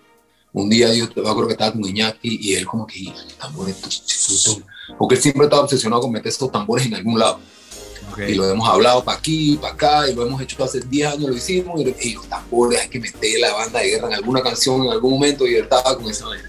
Un 0.52 0.68
día 0.68 0.92
yo 0.92 1.06
me 1.16 1.28
acuerdo 1.28 1.46
que 1.46 1.52
estaba 1.52 1.72
con 1.72 1.84
Iñaki 1.84 2.38
y 2.42 2.54
él 2.54 2.66
como 2.66 2.86
que, 2.86 3.12
tambores, 3.38 3.76
porque 4.98 5.14
él 5.14 5.20
siempre 5.20 5.44
estaba 5.44 5.62
obsesionado 5.62 6.02
con 6.02 6.12
meter 6.12 6.28
estos 6.28 6.50
tambores 6.50 6.86
en 6.86 6.94
algún 6.94 7.18
lado. 7.18 7.40
Y 8.28 8.34
lo 8.34 8.48
hemos 8.50 8.68
hablado 8.68 9.04
para 9.04 9.18
aquí, 9.18 9.56
para 9.56 9.74
acá, 9.74 10.08
y 10.08 10.14
lo 10.14 10.26
hemos 10.26 10.40
hecho 10.42 10.62
hace 10.62 10.80
10 10.80 11.12
años, 11.12 11.30
lo 11.30 11.36
hicimos, 11.36 11.80
y, 11.80 12.14
los 12.14 12.28
tambores 12.28 12.80
hay 12.80 12.88
que 12.88 12.98
meter 12.98 13.40
la 13.40 13.52
banda 13.52 13.80
de 13.80 13.88
guerra 13.90 14.08
en 14.08 14.14
alguna 14.14 14.42
canción 14.42 14.84
en 14.84 14.90
algún 14.90 15.12
momento, 15.12 15.46
y 15.46 15.54
él 15.54 15.62
estaba 15.62 15.96
con 15.96 16.10
esa 16.10 16.26
manera. 16.26 16.48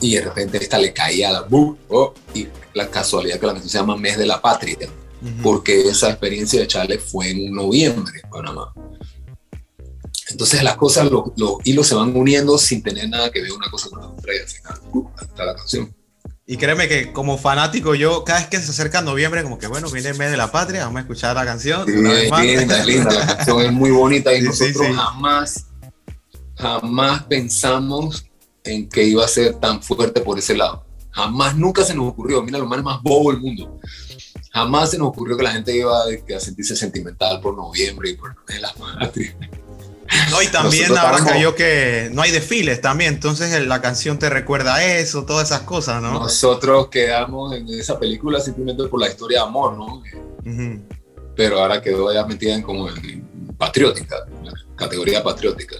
Y 0.00 0.14
de 0.14 0.22
repente 0.22 0.58
esta 0.58 0.78
le 0.78 0.92
caía 0.92 1.28
a 1.30 1.32
la 1.32 1.46
oh, 1.50 2.14
y 2.34 2.48
la 2.74 2.88
casualidad 2.88 3.40
que 3.40 3.46
la 3.46 3.52
canción 3.52 3.70
se 3.70 3.78
llama 3.78 3.96
Mes 3.96 4.16
de 4.16 4.26
la 4.26 4.40
Patria, 4.40 4.76
porque 5.42 5.88
esa 5.88 6.10
experiencia 6.10 6.60
de 6.60 6.66
Charles 6.66 7.02
fue 7.02 7.30
en 7.30 7.52
noviembre 7.52 8.20
en 8.22 8.30
Panamá. 8.30 8.72
Entonces 10.30 10.62
las 10.62 10.76
cosas, 10.76 11.10
los, 11.10 11.32
hilos 11.64 11.86
se 11.86 11.94
van 11.94 12.14
uniendo 12.14 12.58
sin 12.58 12.82
tener 12.82 13.08
nada 13.08 13.30
que 13.30 13.40
ver 13.40 13.52
una 13.52 13.70
cosa 13.70 13.88
con 13.88 14.00
la 14.00 14.08
otra 14.08 14.34
y 14.34 14.38
al 14.38 14.46
final 14.46 14.80
uh, 14.92 15.08
está 15.20 15.44
la 15.44 15.56
canción. 15.56 15.94
Y 16.46 16.56
créeme 16.56 16.88
que 16.88 17.12
como 17.12 17.36
fanático 17.36 17.94
yo, 17.94 18.24
cada 18.24 18.38
vez 18.38 18.48
que 18.48 18.58
se 18.58 18.70
acerca 18.70 19.02
noviembre, 19.02 19.42
como 19.42 19.58
que 19.58 19.66
bueno, 19.66 19.90
viene 19.90 20.10
el 20.10 20.18
mes 20.18 20.30
de 20.30 20.36
la 20.36 20.50
patria, 20.50 20.84
vamos 20.84 20.98
a 20.98 21.00
escuchar 21.02 21.34
la 21.34 21.44
canción. 21.44 21.84
Sí, 21.86 21.92
linda, 21.92 22.84
linda, 22.86 23.12
la 23.12 23.26
canción 23.26 23.60
es 23.62 23.72
muy 23.72 23.90
bonita 23.90 24.32
y 24.32 24.42
nosotros 24.42 24.86
jamás, 24.94 25.66
jamás 26.56 27.24
pensamos 27.24 28.27
en 28.68 28.88
que 28.88 29.04
iba 29.04 29.24
a 29.24 29.28
ser 29.28 29.54
tan 29.54 29.82
fuerte 29.82 30.20
por 30.20 30.38
ese 30.38 30.56
lado. 30.56 30.84
Jamás, 31.10 31.56
nunca 31.56 31.82
se 31.84 31.94
nos 31.94 32.08
ocurrió, 32.08 32.42
mira 32.42 32.58
lo 32.58 32.66
más, 32.66 32.82
más 32.82 33.02
bobo 33.02 33.32
del 33.32 33.40
mundo. 33.40 33.80
Jamás 34.52 34.90
se 34.90 34.98
nos 34.98 35.08
ocurrió 35.08 35.36
que 35.36 35.42
la 35.42 35.52
gente 35.52 35.76
iba 35.76 35.92
a, 36.02 36.40
sentirse 36.40 36.76
sentimental 36.76 37.40
por 37.40 37.56
noviembre 37.56 38.10
y 38.10 38.14
por 38.14 38.34
la 38.60 38.72
patria. 38.72 39.36
No, 40.30 40.40
y 40.42 40.46
también 40.46 40.96
ahora 40.96 41.22
cayó 41.24 41.54
que 41.54 42.08
no 42.12 42.22
hay 42.22 42.30
desfiles 42.30 42.80
también, 42.80 43.14
entonces 43.14 43.66
la 43.66 43.80
canción 43.82 44.18
te 44.18 44.30
recuerda 44.30 44.76
a 44.76 44.84
eso, 44.84 45.24
todas 45.24 45.48
esas 45.48 45.62
cosas, 45.62 46.00
¿no? 46.02 46.12
Nosotros 46.12 46.88
quedamos 46.88 47.54
en 47.54 47.68
esa 47.68 47.98
película 47.98 48.40
simplemente 48.40 48.84
por 48.84 49.00
la 49.00 49.08
historia 49.08 49.40
de 49.40 49.44
amor, 49.44 49.76
¿no? 49.76 50.02
Pero 51.36 51.60
ahora 51.60 51.82
quedó 51.82 52.12
ya 52.12 52.24
metida 52.26 52.54
en 52.54 52.62
como 52.62 52.88
patriótica, 53.58 54.16
categoría 54.76 55.22
patriótica. 55.22 55.76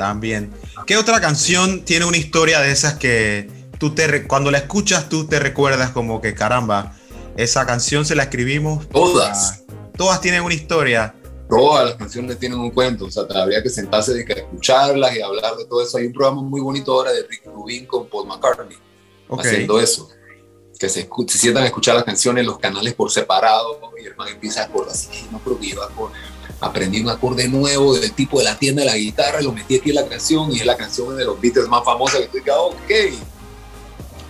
También. 0.00 0.50
¿Qué 0.86 0.96
otra 0.96 1.20
canción 1.20 1.84
tiene 1.84 2.06
una 2.06 2.16
historia 2.16 2.60
de 2.60 2.72
esas 2.72 2.94
que 2.94 3.50
tú 3.78 3.94
te 3.94 4.26
cuando 4.26 4.50
la 4.50 4.56
escuchas 4.56 5.10
tú 5.10 5.26
te 5.26 5.38
recuerdas 5.38 5.90
como 5.90 6.22
que 6.22 6.32
caramba, 6.32 6.96
esa 7.36 7.66
canción 7.66 8.06
se 8.06 8.14
la 8.14 8.22
escribimos? 8.22 8.88
Todas. 8.88 9.62
todas 9.98 10.22
tienen 10.22 10.40
una 10.42 10.54
historia 10.54 11.14
todas 11.50 11.84
las 11.84 11.96
canciones 11.96 12.38
tienen 12.38 12.58
un 12.58 12.70
cuento, 12.70 13.04
o 13.04 13.10
sea, 13.10 13.24
habría 13.34 13.62
que 13.62 13.68
sentarse 13.68 14.12
y 14.16 14.32
escucharlas 14.32 15.14
y 15.14 15.20
hablar 15.20 15.54
de 15.56 15.66
todo 15.66 15.82
eso. 15.82 15.98
Hay 15.98 16.06
un 16.06 16.14
programa 16.14 16.40
muy 16.40 16.62
bonito 16.62 16.94
ahora 16.94 17.12
de 17.12 17.24
Rick 17.24 17.44
Rubin 17.44 17.84
con 17.84 18.08
Paul 18.08 18.26
McCartney 18.26 18.78
haciendo 19.28 19.78
eso. 19.78 20.08
Que 20.78 20.88
se, 20.88 21.06
se, 21.28 21.38
sientan 21.38 21.64
a 21.64 21.66
escuchar 21.66 21.94
las 21.94 22.04
canciones, 22.04 22.46
los 22.46 22.58
canales 22.58 22.94
por 22.94 23.10
separado, 23.10 23.78
y 24.02 24.06
el 24.06 24.16
man 24.16 24.28
empieza 24.28 24.62
a 24.62 24.64
acordar 24.64 24.92
así, 24.94 25.28
no 25.30 25.40
creo 25.40 25.60
que 25.60 25.66
iba 25.66 25.84
a 25.84 25.88
aprendí 26.60 27.00
un 27.00 27.08
acorde 27.08 27.48
nuevo 27.48 27.94
del 27.94 28.12
tipo 28.12 28.38
de 28.38 28.44
la 28.44 28.58
tienda 28.58 28.82
de 28.82 28.86
la 28.86 28.96
guitarra, 28.96 29.40
lo 29.40 29.52
metí 29.52 29.76
aquí 29.76 29.90
en 29.90 29.96
la 29.96 30.06
canción, 30.06 30.52
y 30.52 30.60
es 30.60 30.66
la 30.66 30.76
canción 30.76 31.16
de 31.16 31.24
los 31.24 31.40
Beatles 31.40 31.68
más 31.68 31.84
famosa 31.84 32.18
que 32.18 32.24
estoy 32.24 32.40
ok. 32.40 33.18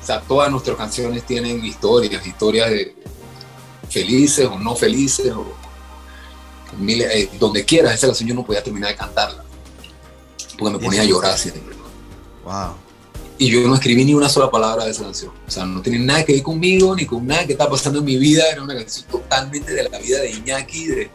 O 0.03 0.07
sea, 0.07 0.21
todas 0.21 0.51
nuestras 0.51 0.77
canciones 0.77 1.25
tienen 1.25 1.65
historias, 1.65 2.25
historias 2.27 2.71
de 2.71 2.95
felices 3.89 4.47
o 4.47 4.59
no 4.59 4.77
felices, 4.77 5.33
o 5.33 5.47
eh, 6.89 7.29
donde 7.39 7.65
quiera 7.65 7.93
esa 7.93 8.07
canción 8.07 8.29
yo 8.29 8.35
no 8.35 8.45
podía 8.45 8.63
terminar 8.63 8.91
de 8.91 8.97
cantarla, 8.97 9.45
porque 10.57 10.79
me 10.79 10.85
ponía 10.85 11.03
a 11.03 11.05
llorar 11.05 11.37
siempre. 11.37 11.77
Wow. 12.45 12.75
Y 13.39 13.51
yo 13.51 13.67
no 13.67 13.75
escribí 13.75 14.05
ni 14.05 14.15
una 14.15 14.29
sola 14.29 14.51
palabra 14.51 14.85
de 14.85 14.91
esa 14.91 15.03
canción. 15.03 15.33
O 15.47 15.51
sea, 15.51 15.65
no 15.65 15.81
tiene 15.81 15.99
nada 15.99 16.25
que 16.25 16.35
ver 16.35 16.43
conmigo, 16.43 16.95
ni 16.95 17.07
con 17.07 17.27
nada 17.27 17.47
que 17.47 17.53
está 17.53 17.69
pasando 17.69 18.01
en 18.01 18.05
mi 18.05 18.19
vida. 18.19 18.45
Era 18.53 18.63
una 18.63 18.75
canción 18.75 19.07
totalmente 19.07 19.73
de 19.73 19.89
la 19.89 19.99
vida 19.99 20.21
de 20.21 20.31
Iñaki, 20.31 20.87
de, 20.87 21.11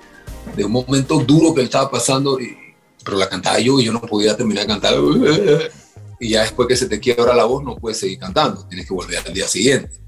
de 0.56 0.66
un 0.66 0.72
momento 0.72 1.20
duro 1.20 1.54
que 1.54 1.62
él 1.62 1.66
estaba 1.66 1.90
pasando. 1.90 2.40
Y, 2.40 2.58
pero 3.04 3.18
la 3.18 3.30
cantaba 3.30 3.60
yo 3.60 3.80
y 3.80 3.86
yo 3.86 3.94
no 3.94 4.02
podía 4.02 4.36
terminar 4.36 4.64
de 4.64 4.68
cantar. 4.68 4.96
Y 6.18 6.30
ya 6.30 6.42
después 6.44 6.68
que 6.70 6.78
se 6.78 6.88
te 6.88 7.00
quiebra 7.00 7.36
la 7.36 7.44
voz, 7.44 7.62
no 7.62 7.76
puedes 7.76 8.00
seguir 8.00 8.20
cantando. 8.20 8.66
Tienes 8.68 8.88
que 8.88 8.94
volver 8.94 9.20
al 9.26 9.34
día 9.34 9.50
siguiente. 9.50 10.00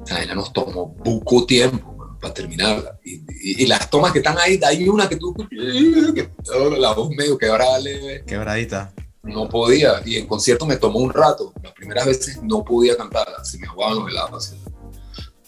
O 0.00 0.04
sea, 0.04 0.24
ya 0.24 0.34
nos 0.34 0.52
tomó 0.52 0.92
poco 0.94 1.46
tiempo 1.46 2.16
para 2.20 2.34
terminarla. 2.34 2.98
Y, 3.04 3.66
las 3.66 3.88
tomas 3.88 4.12
que 4.12 4.18
están 4.18 4.36
ahí, 4.38 4.58
hay 4.64 4.88
una 4.88 5.08
que 5.08 5.16
tú, 5.16 5.34
que, 5.34 6.30
la 6.78 6.92
voz 6.92 7.10
medio 7.10 7.38
quebrada, 7.38 7.78
leve. 7.78 8.24
Quebradita. 8.26 8.92
No 9.22 9.48
podía, 9.48 10.02
y 10.04 10.16
en 10.16 10.26
concierto 10.26 10.66
me 10.66 10.76
tomó 10.76 11.00
un 11.00 11.12
rato. 11.12 11.52
Las 11.62 11.72
primeras 11.72 12.06
veces 12.06 12.42
no 12.42 12.64
podía 12.64 12.96
cantarla, 12.96 13.44
se 13.44 13.58
me 13.58 13.66
jugaban 13.66 13.98
los 13.98 14.10
helados. 14.10 14.54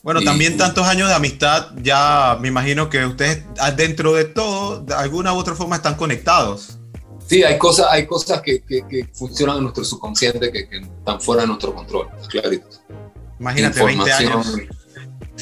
Bueno, 0.02 0.22
también 0.22 0.56
tantos 0.56 0.86
años 0.86 1.08
de 1.08 1.14
amistad, 1.14 1.68
ya 1.82 2.38
me 2.40 2.48
imagino 2.48 2.88
que 2.88 3.04
ustedes 3.04 3.44
dentro 3.76 4.14
de 4.14 4.24
todo, 4.24 4.80
de 4.80 4.94
alguna 4.94 5.34
u 5.34 5.36
otra 5.36 5.54
forma 5.54 5.76
están 5.76 5.96
conectados. 5.96 6.78
Sí, 7.26 7.42
hay 7.42 7.58
cosas, 7.58 7.88
hay 7.90 8.06
cosas 8.06 8.40
que, 8.40 8.62
que, 8.62 9.08
funcionan 9.12 9.58
en 9.58 9.62
nuestro 9.64 9.84
subconsciente 9.84 10.50
que, 10.50 10.68
están 10.70 11.20
fuera 11.20 11.42
de 11.42 11.48
nuestro 11.48 11.74
control, 11.74 12.08
clarito. 12.28 12.68
Imagínate 13.38 13.84
20 13.84 14.12
años 14.12 14.46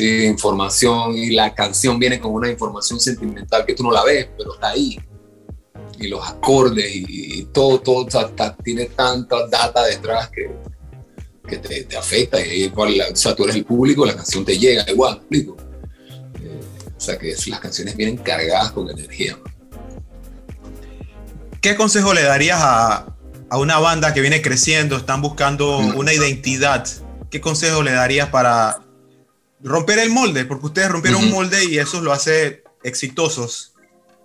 información 0.04 1.16
y 1.16 1.30
la 1.30 1.54
canción 1.54 1.98
viene 1.98 2.20
con 2.20 2.32
una 2.32 2.50
información 2.50 3.00
sentimental 3.00 3.64
que 3.64 3.74
tú 3.74 3.82
no 3.82 3.90
la 3.90 4.04
ves, 4.04 4.28
pero 4.36 4.54
está 4.54 4.68
ahí. 4.68 4.98
Y 5.98 6.08
los 6.08 6.28
acordes 6.28 6.90
y, 6.92 7.44
todo, 7.52 7.80
todo 7.80 8.06
tiene 8.62 8.86
tanta 8.86 9.46
data 9.48 9.84
detrás 9.84 10.28
que, 10.28 10.50
que 11.46 11.58
te, 11.58 11.96
afecta. 11.96 12.44
Y 12.44 12.64
igual, 12.64 12.94
o 13.12 13.16
sea, 13.16 13.34
tú 13.34 13.44
eres 13.44 13.56
el 13.56 13.64
público, 13.64 14.04
la 14.04 14.16
canción 14.16 14.44
te 14.44 14.58
llega 14.58 14.84
igual, 14.88 15.16
explico. 15.16 15.56
Eh, 16.42 16.60
o 16.96 17.00
sea, 17.00 17.18
que 17.18 17.34
las 17.46 17.60
canciones 17.60 17.96
vienen 17.96 18.16
cargadas 18.16 18.72
con 18.72 18.90
energía. 18.90 19.38
¿Qué 21.60 21.74
consejo 21.76 22.14
le 22.14 22.22
darías 22.22 22.58
a, 22.60 23.16
a 23.48 23.58
una 23.58 23.78
banda 23.78 24.12
que 24.12 24.20
viene 24.20 24.42
creciendo, 24.42 24.96
están 24.96 25.22
buscando 25.22 25.78
una 25.78 26.12
identidad, 26.12 26.86
¿qué 27.30 27.40
consejo 27.40 27.82
le 27.82 27.92
darías 27.92 28.28
para 28.28 28.82
romper 29.62 29.98
el 30.00 30.10
molde? 30.10 30.44
Porque 30.44 30.66
ustedes 30.66 30.90
rompieron 30.90 31.24
un 31.24 31.30
molde 31.30 31.64
y 31.64 31.78
eso 31.78 32.00
lo 32.00 32.12
hace 32.12 32.64
exitosos. 32.82 33.72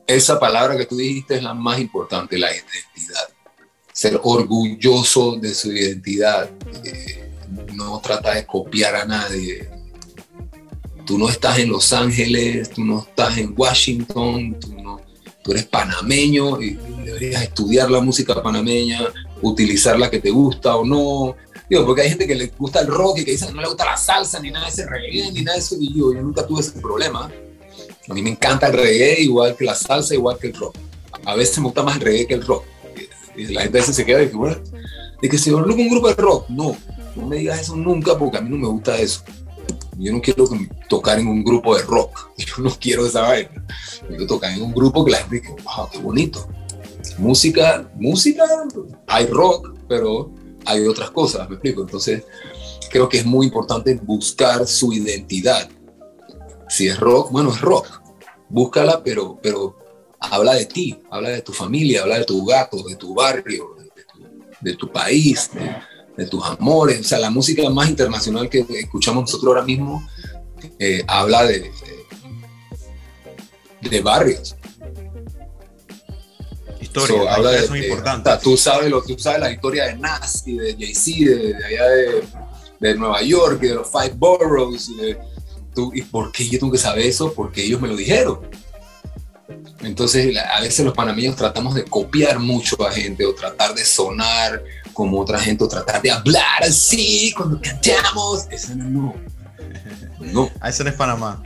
Esa 0.07 0.39
palabra 0.39 0.75
que 0.75 0.85
tú 0.85 0.97
dijiste 0.97 1.35
es 1.35 1.43
la 1.43 1.53
más 1.53 1.79
importante, 1.79 2.37
la 2.37 2.49
identidad. 2.51 3.29
Ser 4.01 4.19
orgulloso 4.23 5.35
de 5.35 5.53
su 5.53 5.71
identidad. 5.71 6.49
Eh, 6.83 7.29
no 7.75 8.01
trata 8.01 8.33
de 8.33 8.47
copiar 8.47 8.95
a 8.95 9.05
nadie. 9.05 9.69
Tú 11.05 11.19
no 11.19 11.29
estás 11.29 11.59
en 11.59 11.69
Los 11.69 11.93
Ángeles, 11.93 12.71
tú 12.71 12.83
no 12.83 13.01
estás 13.01 13.37
en 13.37 13.53
Washington, 13.55 14.57
tú, 14.59 14.73
no, 14.81 15.01
tú 15.43 15.51
eres 15.51 15.65
panameño 15.65 16.59
y 16.59 16.79
deberías 17.05 17.43
estudiar 17.43 17.91
la 17.91 18.01
música 18.01 18.41
panameña, 18.41 19.01
utilizar 19.43 19.99
la 19.99 20.09
que 20.09 20.19
te 20.19 20.31
gusta 20.31 20.77
o 20.77 20.83
no. 20.83 21.35
Digo, 21.69 21.85
porque 21.85 22.01
hay 22.01 22.09
gente 22.09 22.25
que 22.25 22.33
le 22.33 22.47
gusta 22.57 22.79
el 22.79 22.87
rock 22.87 23.19
y 23.19 23.25
que 23.25 23.33
dice 23.33 23.45
que 23.45 23.53
no 23.53 23.61
le 23.61 23.67
gusta 23.67 23.85
la 23.85 23.97
salsa, 23.97 24.39
ni 24.39 24.49
nada 24.49 24.65
de 24.65 24.71
ese 24.71 24.87
reggae, 24.87 25.31
ni 25.31 25.43
nada 25.43 25.57
de 25.57 25.63
eso. 25.63 25.75
Y 25.79 25.93
yo, 25.93 26.11
yo 26.11 26.23
nunca 26.23 26.47
tuve 26.47 26.61
ese 26.61 26.71
problema. 26.81 27.31
A 28.09 28.13
mí 28.15 28.23
me 28.23 28.31
encanta 28.31 28.65
el 28.65 28.73
reggae 28.73 29.21
igual 29.21 29.55
que 29.55 29.63
la 29.63 29.75
salsa, 29.75 30.15
igual 30.15 30.39
que 30.39 30.47
el 30.47 30.55
rock. 30.55 30.75
A 31.23 31.35
veces 31.35 31.59
me 31.59 31.65
gusta 31.65 31.83
más 31.83 31.97
el 31.97 32.01
reggae 32.01 32.25
que 32.25 32.33
el 32.33 32.47
rock. 32.47 32.70
Y 33.35 33.45
la 33.47 33.61
gente 33.61 33.77
a 33.77 33.81
veces 33.81 33.95
se 33.95 34.05
queda 34.05 34.21
y 34.21 34.25
dice, 34.25 34.37
bueno, 34.37 34.57
de 35.21 35.29
que 35.29 35.37
se 35.37 35.53
un 35.53 35.89
grupo 35.89 36.07
de 36.07 36.15
rock. 36.15 36.49
No, 36.49 36.75
no 37.15 37.27
me 37.27 37.37
digas 37.37 37.61
eso 37.61 37.75
nunca 37.75 38.17
porque 38.17 38.37
a 38.37 38.41
mí 38.41 38.49
no 38.49 38.57
me 38.57 38.67
gusta 38.67 38.97
eso. 38.97 39.23
Yo 39.97 40.11
no 40.11 40.21
quiero 40.21 40.45
tocar 40.89 41.19
en 41.19 41.27
un 41.27 41.43
grupo 41.43 41.75
de 41.75 41.83
rock. 41.83 42.31
Yo 42.37 42.63
no 42.63 42.71
quiero 42.79 43.05
esa 43.05 43.21
vaina. 43.21 43.65
Yo 44.01 44.07
quiero 44.07 44.27
tocar 44.27 44.51
en 44.51 44.61
un 44.61 44.73
grupo 44.73 45.05
que 45.05 45.11
la 45.11 45.17
gente 45.19 45.41
dice, 45.41 45.55
wow, 45.63 45.89
qué 45.91 45.99
bonito. 45.99 46.47
Música, 47.17 47.89
música, 47.95 48.43
hay 49.07 49.25
rock, 49.27 49.75
pero 49.87 50.31
hay 50.65 50.85
otras 50.87 51.11
cosas, 51.11 51.47
me 51.49 51.55
explico. 51.55 51.81
Entonces, 51.81 52.23
creo 52.89 53.09
que 53.09 53.19
es 53.19 53.25
muy 53.25 53.45
importante 53.47 53.95
buscar 53.95 54.65
su 54.67 54.93
identidad. 54.93 55.69
Si 56.69 56.87
es 56.87 56.99
rock, 56.99 57.31
bueno, 57.31 57.51
es 57.51 57.61
rock. 57.61 58.01
Búscala, 58.49 59.03
pero, 59.03 59.39
pero 59.41 59.77
habla 60.21 60.53
de 60.53 60.65
ti, 60.65 60.97
habla 61.09 61.29
de 61.29 61.41
tu 61.41 61.51
familia, 61.51 62.03
habla 62.03 62.19
de 62.19 62.25
tu 62.25 62.45
gato, 62.45 62.83
de 62.83 62.95
tu 62.95 63.13
barrio, 63.13 63.75
de 64.61 64.75
tu, 64.75 64.91
país, 64.91 65.49
de, 66.15 66.25
tus 66.27 66.45
amores. 66.45 66.99
O 67.01 67.03
sea, 67.03 67.17
la 67.17 67.31
música 67.31 67.67
más 67.71 67.89
internacional 67.89 68.47
que 68.47 68.65
escuchamos 68.69 69.23
nosotros 69.23 69.47
ahora 69.47 69.63
mismo 69.63 70.07
eh, 70.77 71.03
habla 71.07 71.43
de, 71.45 71.71
de, 73.81 74.01
barrios. 74.01 74.55
Historia, 76.79 77.33
habla 77.33 77.51
de, 77.51 77.57
es 77.57 77.69
muy 77.69 77.79
importante. 77.83 78.29
tú, 78.43 78.55
sabes 78.55 78.91
lo, 78.91 79.01
tú 79.01 79.17
sabes 79.17 79.39
la 79.39 79.51
historia 79.51 79.85
de 79.85 79.95
Nas 79.97 80.43
y 80.45 80.55
de 80.55 80.73
Jay-Z, 80.73 81.31
de, 81.31 81.65
allá 81.65 81.85
de, 82.79 82.95
Nueva 82.95 83.23
York 83.23 83.59
y 83.63 83.67
de 83.67 83.75
los 83.75 83.89
Five 83.89 84.13
Boroughs. 84.15 84.91
Tú, 85.73 85.91
¿Y 85.95 86.03
por 86.03 86.31
qué 86.31 86.47
yo 86.47 86.59
tengo 86.59 86.73
que 86.73 86.77
saber 86.77 87.05
eso? 87.05 87.33
Porque 87.33 87.63
ellos 87.63 87.81
me 87.81 87.87
lo 87.87 87.95
dijeron. 87.95 88.41
Entonces, 89.81 90.35
a 90.37 90.61
veces 90.61 90.85
los 90.85 90.93
panameños 90.93 91.35
tratamos 91.35 91.75
de 91.75 91.83
copiar 91.83 92.39
mucho 92.39 92.85
a 92.85 92.91
gente 92.91 93.25
o 93.25 93.33
tratar 93.33 93.73
de 93.73 93.83
sonar 93.83 94.63
como 94.93 95.19
otra 95.19 95.39
gente 95.39 95.63
o 95.63 95.67
tratar 95.67 96.01
de 96.01 96.11
hablar 96.11 96.63
así 96.63 97.33
cuando 97.35 97.59
cantamos. 97.61 98.47
Eso 98.49 98.75
no. 98.75 99.13
No. 100.19 100.51
Ah, 100.59 100.69
eso 100.69 100.83
no 100.83 100.91
es 100.91 100.95
Panamá. 100.95 101.41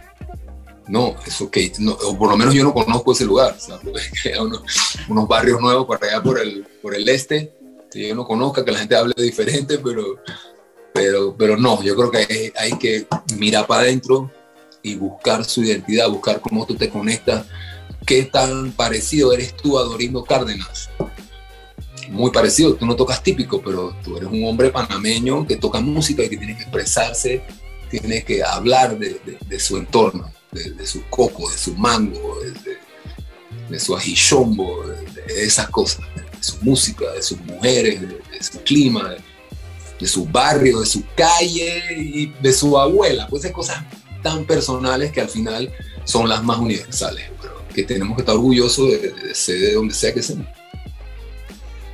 No, 0.88 1.16
eso 1.26 1.50
que, 1.50 1.72
o 2.04 2.18
por 2.18 2.30
lo 2.30 2.38
menos 2.38 2.54
yo 2.54 2.64
no 2.64 2.74
conozco 2.74 3.14
ese 3.14 3.26
lugar. 3.26 3.56
Unos, 4.40 4.62
unos, 5.08 5.28
barrios 5.28 5.62
nuevos 5.62 5.86
por 5.86 6.04
allá 6.04 6.22
por 6.22 6.40
el, 6.40 6.68
por 6.82 6.94
el 6.94 7.08
este, 7.08 7.54
que 7.90 8.10
yo 8.10 8.16
no 8.16 8.26
conozca, 8.26 8.66
que 8.66 8.72
la 8.72 8.80
gente 8.80 8.96
hable 8.96 9.14
diferente, 9.18 9.80
pero, 9.80 10.18
pero, 10.94 11.36
pero 11.38 11.58
no, 11.58 11.82
yo 11.82 11.96
creo 11.96 12.12
que 12.12 12.18
hay, 12.18 12.54
hay 12.58 12.78
que 12.78 13.08
mirar 13.38 13.66
para 13.66 13.82
adentro 13.82 14.30
y 14.84 14.96
buscar 14.96 15.44
su 15.46 15.64
identidad, 15.64 16.10
buscar 16.10 16.40
cómo 16.42 16.66
tú 16.66 16.76
te 16.76 16.90
conectas 16.90 17.46
qué 18.06 18.24
tan 18.24 18.72
parecido 18.72 19.34
eres 19.34 19.56
tú 19.56 19.78
a 19.78 19.84
Dorindo 19.84 20.24
Cárdenas. 20.24 20.90
Muy 22.10 22.32
parecido, 22.32 22.76
tú 22.76 22.86
no 22.86 22.96
tocas 22.96 23.24
típico, 23.24 23.62
pero 23.62 23.96
tú 24.04 24.18
eres 24.18 24.30
un 24.30 24.46
hombre 24.46 24.70
panameño 24.70 25.46
que 25.48 25.56
toca 25.56 25.80
música 25.80 26.24
y 26.24 26.30
que 26.30 26.38
tiene 26.38 26.56
que 26.56 26.64
expresarse, 26.64 27.42
tiene 27.90 28.24
que 28.24 28.44
hablar 28.44 28.98
de, 29.00 29.60
su 29.60 29.78
entorno, 29.78 30.32
de, 30.52 30.86
su 30.86 31.04
coco, 31.10 31.50
de 31.50 31.58
su 31.58 31.74
mango, 31.76 32.38
de, 33.70 33.80
su 33.80 33.96
ajichombo, 33.96 34.86
de, 34.88 35.44
esas 35.44 35.68
cosas, 35.70 36.06
de 36.16 36.44
su 36.44 36.58
música, 36.62 37.12
de 37.12 37.24
sus 37.24 37.40
mujeres, 37.42 38.02
de, 38.02 38.22
su 38.40 38.62
clima, 38.62 39.16
de 40.00 40.08
su 40.08 40.26
barrio, 40.26 40.82
de 40.82 40.86
su 40.86 41.04
calle 41.16 41.82
y 41.98 42.28
de 42.28 42.54
su 42.54 42.78
abuela. 42.78 43.28
Pues 43.28 43.46
hay 43.46 43.52
cosas 43.52 43.84
tan 44.22 44.46
personales 44.46 45.12
que 45.12 45.22
al 45.22 45.30
final 45.30 45.74
son 46.04 46.30
las 46.30 46.44
más 46.44 46.60
universales 46.60 47.32
que 47.76 47.84
tenemos 47.84 48.16
que 48.16 48.22
estar 48.22 48.36
orgullosos 48.36 48.90
de, 48.90 49.36
ser 49.36 49.60
de 49.60 49.74
donde 49.74 49.94
sea 49.94 50.14
que 50.14 50.24
seamos. 50.24 50.48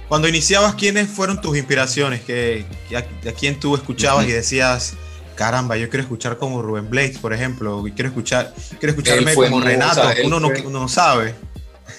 Cuando 0.08 0.28
iniciabas, 0.28 0.76
¿quiénes 0.76 1.10
fueron 1.10 1.42
tus 1.42 1.58
inspiraciones? 1.58 2.22
¿Que, 2.22 2.66
a, 2.96 3.32
quién 3.32 3.60
tú 3.60 3.76
escuchabas 3.76 4.28
y 4.28 4.32
decías, 4.32 4.94
caramba, 5.36 5.78
yo 5.78 5.90
quiero 5.90 6.04
escuchar 6.04 6.38
como 6.38 6.62
Rubén 6.62 6.90
Blades, 6.90 7.18
por 7.18 7.34
ejemplo, 7.34 7.88
y 7.88 7.94
quiero, 7.94 8.10
escuchar, 8.10 8.54
quiero 8.80 8.92
escucharme 8.92 9.34
como 9.34 9.62
Renato, 9.62 10.02
uno, 10.26 10.40
no, 10.40 10.50
uno 10.66 10.80
no 10.82 10.88
sabe. 10.88 11.34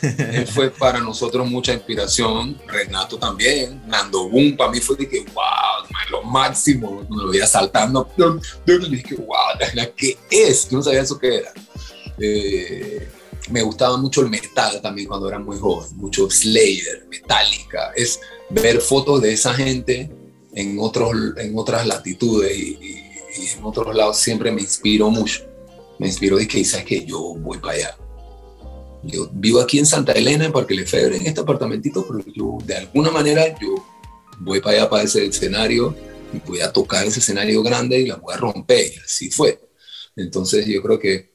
Él 0.03 0.47
fue 0.47 0.71
para 0.71 1.01
nosotros 1.01 1.49
mucha 1.49 1.73
inspiración, 1.73 2.61
Renato 2.67 3.19
también, 3.19 3.83
Nando 3.87 4.29
Boom 4.29 4.57
para 4.57 4.71
mí 4.71 4.81
fue 4.81 4.97
de 4.97 5.09
que, 5.09 5.21
wow, 5.33 5.87
lo 6.11 6.23
máximo, 6.23 7.07
me 7.09 7.17
lo 7.17 7.31
veía 7.31 7.47
saltando, 7.47 8.09
dije, 8.67 9.15
wow, 9.15 9.59
¿qué 9.97 10.19
es? 10.31 10.69
Yo 10.69 10.77
no 10.77 10.83
sabía 10.83 11.01
eso 11.01 11.19
que 11.19 11.37
era. 11.37 11.53
Eh, 12.19 13.09
me 13.51 13.63
gustaba 13.63 13.97
mucho 13.97 14.21
el 14.21 14.31
metal 14.31 14.81
también 14.81 15.09
cuando 15.09 15.29
era 15.29 15.39
muy 15.39 15.59
joven, 15.59 15.89
mucho 15.97 16.31
Slayer, 16.31 17.07
Metallica, 17.11 17.93
es 17.97 18.21
ver 18.51 18.81
fotos 18.81 19.23
de 19.23 19.33
esa 19.33 19.55
gente 19.55 20.11
en, 20.55 20.77
otros, 20.79 21.13
en 21.37 21.57
otras 21.57 21.87
latitudes 21.87 22.57
y, 22.57 22.99
en 23.57 23.65
otros 23.65 23.95
lados 23.95 24.19
siempre 24.19 24.51
me 24.51 24.61
inspiró 24.61 25.11
mucho. 25.11 25.45
Me 25.99 26.07
inspiró 26.07 26.39
y 26.39 26.47
que, 26.47 26.63
¿sabes 26.65 26.85
que 26.85 27.05
Yo 27.07 27.35
voy 27.39 27.59
para 27.59 27.75
allá. 27.75 27.97
Yo 29.05 29.29
vivo 29.33 29.61
aquí 29.61 29.79
en 29.79 29.87
Santa 29.87 30.13
Elena, 30.13 30.45
en 30.45 30.53
Parque 30.53 30.75
Lefebvre, 30.75 31.17
en 31.17 31.27
este 31.27 31.41
apartamentito, 31.41 32.07
pero 32.07 32.23
yo 32.35 32.59
de 32.65 32.77
alguna 32.77 33.11
manera 33.11 33.59
yo 33.59 33.75
voy 34.39 34.61
para 34.61 34.77
allá, 34.77 34.91
para 34.91 35.05
ese 35.05 35.25
escenario, 35.25 35.95
y 36.33 36.39
voy 36.47 36.61
a 36.61 36.73
tocar 36.73 37.07
ese 37.07 37.21
escenario 37.21 37.63
grande 37.63 38.01
y 38.01 38.07
la 38.07 38.17
voy 38.17 38.35
a 38.35 38.37
romper. 38.37 38.93
Y 38.95 38.99
así 38.99 39.31
fue. 39.31 39.59
Entonces 40.15 40.67
yo 40.67 40.83
creo 40.83 40.99
que 40.99 41.32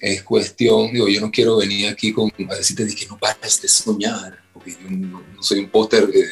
es 0.00 0.22
cuestión, 0.22 0.92
digo, 0.92 1.08
yo 1.08 1.20
no 1.20 1.30
quiero 1.30 1.58
venir 1.58 1.88
aquí 1.88 2.12
con, 2.12 2.32
a 2.50 2.54
decirte 2.54 2.94
que 2.94 3.06
no 3.06 3.18
pares 3.18 3.60
de 3.60 3.68
soñar, 3.68 4.42
porque 4.52 4.72
yo 4.72 4.88
no, 4.88 5.22
soy 5.40 5.58
un 5.58 5.68
póster 5.68 6.06
de, 6.06 6.24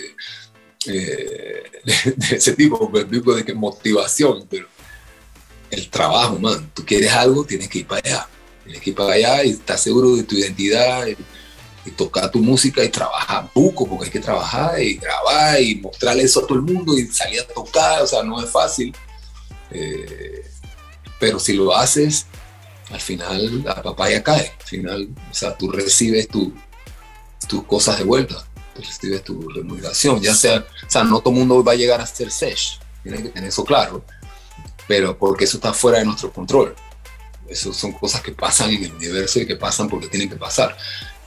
eh, 0.86 1.62
de, 2.16 2.36
ese 2.36 2.54
tipo, 2.54 2.90
tipo 3.10 3.34
de 3.34 3.44
que 3.44 3.52
motivación, 3.52 4.46
pero 4.48 4.66
el 5.70 5.88
trabajo, 5.90 6.38
man, 6.38 6.70
tú 6.72 6.82
quieres 6.84 7.12
algo, 7.12 7.44
tienes 7.44 7.68
que 7.68 7.80
ir 7.80 7.86
para 7.86 8.00
allá, 8.08 8.28
tienes 8.64 8.82
que 8.82 8.90
ir 8.90 8.96
para 8.96 9.12
allá 9.12 9.44
y 9.44 9.50
estar 9.50 9.78
seguro 9.78 10.16
de 10.16 10.22
tu 10.22 10.34
identidad, 10.34 11.06
y, 11.06 11.16
tocar 11.96 12.30
tu 12.30 12.40
música 12.40 12.84
y 12.84 12.90
trabajar 12.90 13.50
buco, 13.54 13.88
porque 13.88 14.04
hay 14.04 14.10
que 14.10 14.20
trabajar 14.20 14.78
y 14.78 14.98
grabar 14.98 15.58
y 15.58 15.76
mostrarle 15.76 16.22
eso 16.22 16.40
a 16.40 16.46
todo 16.46 16.58
el 16.58 16.62
mundo 16.62 16.98
y 16.98 17.06
salir 17.06 17.40
a 17.40 17.46
tocar, 17.46 18.02
o 18.02 18.06
sea, 18.06 18.22
no 18.22 18.42
es 18.42 18.50
fácil, 18.50 18.94
eh, 19.70 20.44
pero 21.18 21.38
si 21.38 21.54
lo 21.54 21.74
haces 21.74 22.26
al 22.90 23.00
final 23.00 23.64
la 23.64 23.82
papaya 23.82 24.22
cae. 24.22 24.52
Al 24.58 24.66
final, 24.66 25.08
o 25.30 25.34
sea, 25.34 25.56
tú 25.56 25.70
recibes 25.70 26.28
tus 26.28 26.52
cosas 27.66 27.98
de 27.98 28.04
vuelta, 28.04 28.46
tú 28.74 28.82
recibes 28.82 29.22
tu 29.24 29.48
remuneración. 29.48 30.20
Ya 30.20 30.34
sea, 30.34 30.66
o 30.86 30.90
sea, 30.90 31.04
no 31.04 31.20
todo 31.20 31.32
el 31.32 31.40
mundo 31.40 31.62
va 31.62 31.72
a 31.72 31.76
llegar 31.76 32.00
a 32.00 32.06
ser 32.06 32.30
SESH, 32.30 32.78
tienes 33.02 33.22
que 33.22 33.28
tener 33.28 33.48
eso 33.48 33.64
claro, 33.64 34.04
pero 34.86 35.16
porque 35.18 35.44
eso 35.44 35.58
está 35.58 35.72
fuera 35.72 35.98
de 35.98 36.04
nuestro 36.04 36.32
control. 36.32 36.74
Eso 37.48 37.72
son 37.72 37.92
cosas 37.92 38.20
que 38.20 38.32
pasan 38.32 38.70
en 38.70 38.84
el 38.84 38.92
universo 38.92 39.40
y 39.40 39.46
que 39.46 39.56
pasan 39.56 39.88
porque 39.88 40.08
tienen 40.08 40.28
que 40.28 40.36
pasar. 40.36 40.76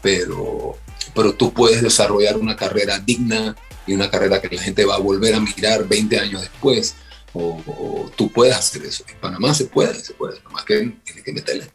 Pero, 0.03 0.77
pero 1.15 1.33
tú 1.33 1.51
puedes 1.51 1.81
desarrollar 1.81 2.37
una 2.37 2.55
carrera 2.55 2.99
digna 2.99 3.55
y 3.87 3.93
una 3.93 4.09
carrera 4.09 4.39
que 4.39 4.55
la 4.55 4.61
gente 4.61 4.85
va 4.85 4.95
a 4.95 4.99
volver 4.99 5.33
a 5.33 5.39
mirar 5.39 5.87
20 5.87 6.19
años 6.19 6.41
después 6.41 6.95
o, 7.33 8.11
tú 8.15 8.31
puedes 8.31 8.55
hacer 8.55 8.83
eso. 8.83 9.03
En 9.07 9.17
Panamá 9.17 9.53
se 9.53 9.65
puede, 9.65 9.95
se 9.95 10.13
puede, 10.13 10.41
nomás 10.43 10.65
que 10.65 10.93
tienes 11.03 11.23
que 11.23 11.33
meterle. 11.33 11.71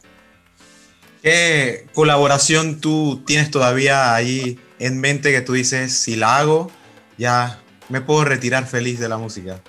¿Qué 1.21 1.87
colaboración 1.93 2.79
tú 2.79 3.23
tienes 3.25 3.51
todavía 3.51 4.15
ahí 4.15 4.59
en 4.79 4.99
mente 4.99 5.31
que 5.31 5.41
tú 5.41 5.53
dices, 5.53 5.93
si 5.93 6.15
la 6.15 6.37
hago, 6.37 6.71
ya 7.17 7.59
me 7.89 8.01
puedo 8.01 8.23
retirar 8.23 8.67
feliz 8.67 8.99
de 8.99 9.09
la 9.09 9.17
música? 9.17 9.61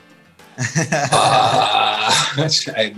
Ah, 1.10 2.32
no 2.36 2.48
sé, 2.48 2.72
ahí 2.74 2.94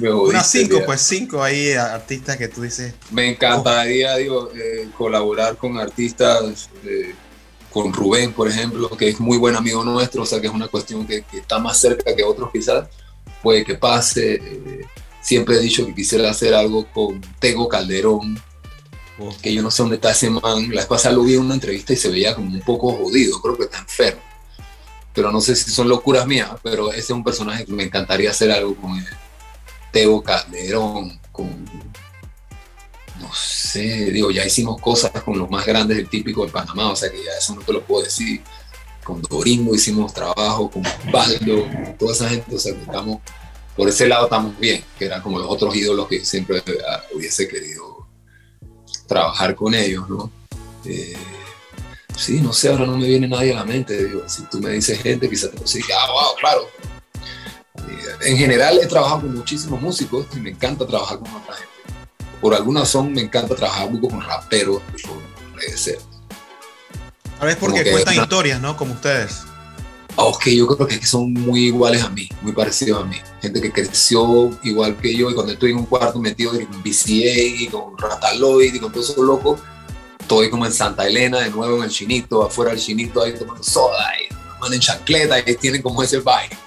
me 0.00 0.10
Unas 0.12 0.50
cinco, 0.50 0.80
pues 0.86 1.00
cinco 1.00 1.42
ahí 1.42 1.72
artistas 1.72 2.36
que 2.36 2.48
tú 2.48 2.62
dices. 2.62 2.94
Me 3.10 3.28
encantaría, 3.28 4.16
digo, 4.16 4.50
eh, 4.54 4.88
colaborar 4.96 5.56
con 5.56 5.78
artistas 5.78 6.70
eh, 6.84 7.14
con 7.74 7.92
Rubén, 7.92 8.32
por 8.32 8.48
ejemplo, 8.48 8.88
que 8.90 9.08
es 9.08 9.18
muy 9.18 9.36
buen 9.36 9.56
amigo 9.56 9.82
nuestro, 9.82 10.22
o 10.22 10.26
sea 10.26 10.40
que 10.40 10.46
es 10.46 10.52
una 10.52 10.68
cuestión 10.68 11.04
que, 11.04 11.24
está 11.32 11.58
más 11.58 11.76
cerca 11.76 12.14
que 12.14 12.22
otros 12.22 12.50
quizás, 12.52 12.88
puede 13.42 13.64
que 13.64 13.74
pase. 13.74 14.34
Eh, 14.34 14.86
siempre 15.20 15.56
he 15.56 15.58
dicho 15.58 15.84
que 15.84 15.92
quisiera 15.92 16.30
hacer 16.30 16.54
algo 16.54 16.86
con 16.92 17.20
Tego 17.40 17.68
Calderón, 17.68 18.40
que 19.42 19.52
yo 19.52 19.60
no 19.60 19.72
sé 19.72 19.82
dónde 19.82 19.96
está 19.96 20.12
ese 20.12 20.30
man. 20.30 20.68
La 20.70 20.82
vez 20.82 20.86
pasada 20.86 21.16
lo 21.16 21.24
vi 21.24 21.34
en 21.34 21.40
una 21.40 21.54
entrevista 21.54 21.92
y 21.92 21.96
se 21.96 22.10
veía 22.10 22.36
como 22.36 22.46
un 22.46 22.60
poco 22.60 22.92
jodido, 22.92 23.42
creo 23.42 23.56
que 23.56 23.64
está 23.64 23.78
enfermo. 23.78 24.22
Pero 25.12 25.32
no 25.32 25.40
sé 25.40 25.56
si 25.56 25.72
son 25.72 25.88
locuras 25.88 26.28
mías, 26.28 26.50
pero 26.62 26.90
ese 26.90 27.00
es 27.00 27.10
un 27.10 27.24
personaje 27.24 27.64
que 27.64 27.72
me 27.72 27.82
encantaría 27.82 28.30
hacer 28.30 28.52
algo 28.52 28.76
con 28.76 28.96
él. 28.96 29.06
Tego 29.90 30.22
Calderón, 30.22 31.18
con 31.32 31.50
no 33.20 33.32
sé, 33.32 34.10
digo, 34.10 34.30
ya 34.30 34.44
hicimos 34.44 34.80
cosas 34.80 35.10
con 35.22 35.38
los 35.38 35.48
más 35.48 35.64
grandes 35.64 35.96
del 35.96 36.08
típico 36.08 36.44
de 36.44 36.52
Panamá, 36.52 36.90
o 36.90 36.96
sea 36.96 37.10
que 37.10 37.22
ya 37.22 37.30
eso 37.38 37.54
no 37.54 37.62
te 37.62 37.72
lo 37.72 37.82
puedo 37.82 38.04
decir. 38.04 38.42
Con 39.04 39.20
Doringo 39.20 39.74
hicimos 39.74 40.14
trabajo, 40.14 40.70
con 40.70 40.82
Baldo, 41.12 41.66
toda 41.98 42.12
esa 42.12 42.28
gente, 42.28 42.56
o 42.56 42.58
sea 42.58 42.74
que 42.74 42.80
estamos, 42.80 43.20
por 43.76 43.88
ese 43.88 44.08
lado 44.08 44.24
estamos 44.24 44.58
bien, 44.58 44.82
que 44.98 45.04
eran 45.04 45.20
como 45.22 45.38
los 45.38 45.46
otros 45.48 45.76
ídolos 45.76 46.08
que 46.08 46.24
siempre 46.24 46.62
hubiese 47.14 47.46
querido 47.46 48.06
trabajar 49.06 49.54
con 49.54 49.74
ellos, 49.74 50.08
¿no? 50.08 50.30
Eh, 50.86 51.16
sí, 52.16 52.40
no 52.40 52.52
sé, 52.54 52.70
ahora 52.70 52.86
no 52.86 52.96
me 52.96 53.06
viene 53.06 53.28
nadie 53.28 53.52
a 53.52 53.56
la 53.56 53.64
mente, 53.64 54.06
digo, 54.06 54.26
si 54.26 54.42
tú 54.44 54.58
me 54.58 54.70
dices 54.70 55.00
gente, 55.02 55.28
quizás 55.28 55.50
te 55.50 55.58
puedo 55.58 55.84
ah, 55.94 56.10
wow, 56.10 56.36
claro. 56.40 56.68
Eh, 57.86 58.30
en 58.30 58.38
general 58.38 58.78
he 58.82 58.86
trabajado 58.86 59.20
con 59.20 59.34
muchísimos 59.34 59.82
músicos 59.82 60.26
y 60.34 60.40
me 60.40 60.50
encanta 60.50 60.86
trabajar 60.86 61.18
con 61.18 61.30
otra 61.34 61.54
gente 61.54 61.73
por 62.44 62.54
alguna 62.54 62.80
razón 62.80 63.10
me 63.10 63.22
encanta 63.22 63.54
trabajar 63.54 63.90
mucho 63.90 64.08
con 64.08 64.20
raperos 64.20 64.82
con 65.02 65.18
redes 65.56 65.96
A 67.40 67.46
veces 67.46 67.58
porque 67.58 67.90
cuentan 67.90 68.16
historias, 68.16 68.60
¿no? 68.60 68.76
Como 68.76 68.92
ustedes. 68.92 69.44
Ok, 70.16 70.48
yo 70.48 70.66
creo 70.66 70.86
que 70.86 71.06
son 71.06 71.32
muy 71.32 71.68
iguales 71.68 72.02
a 72.02 72.10
mí, 72.10 72.28
muy 72.42 72.52
parecidos 72.52 73.02
a 73.02 73.06
mí. 73.06 73.16
Gente 73.40 73.62
que 73.62 73.72
creció 73.72 74.50
igual 74.62 74.94
que 74.98 75.16
yo 75.16 75.30
y 75.30 75.34
cuando 75.34 75.54
estoy 75.54 75.70
en 75.70 75.78
un 75.78 75.86
cuarto 75.86 76.18
metido 76.18 76.50
con 76.50 76.82
BCA 76.82 77.62
y 77.62 77.66
con 77.68 77.96
Rataloid 77.96 78.74
y 78.74 78.78
con 78.78 78.92
todo 78.92 79.02
eso 79.02 79.22
loco, 79.22 79.58
estoy 80.20 80.50
como 80.50 80.66
en 80.66 80.72
Santa 80.74 81.06
Elena, 81.06 81.40
de 81.40 81.48
nuevo 81.48 81.78
en 81.78 81.84
el 81.84 81.90
chinito, 81.90 82.42
afuera 82.42 82.72
del 82.72 82.80
chinito 82.80 83.22
ahí 83.22 83.32
tomando 83.32 83.64
soda 83.64 84.06
y 84.20 84.74
en 84.74 84.80
chancleta 84.80 85.38
y 85.38 85.56
tienen 85.56 85.80
como 85.80 86.02
ese 86.02 86.18
vibe. 86.18 86.58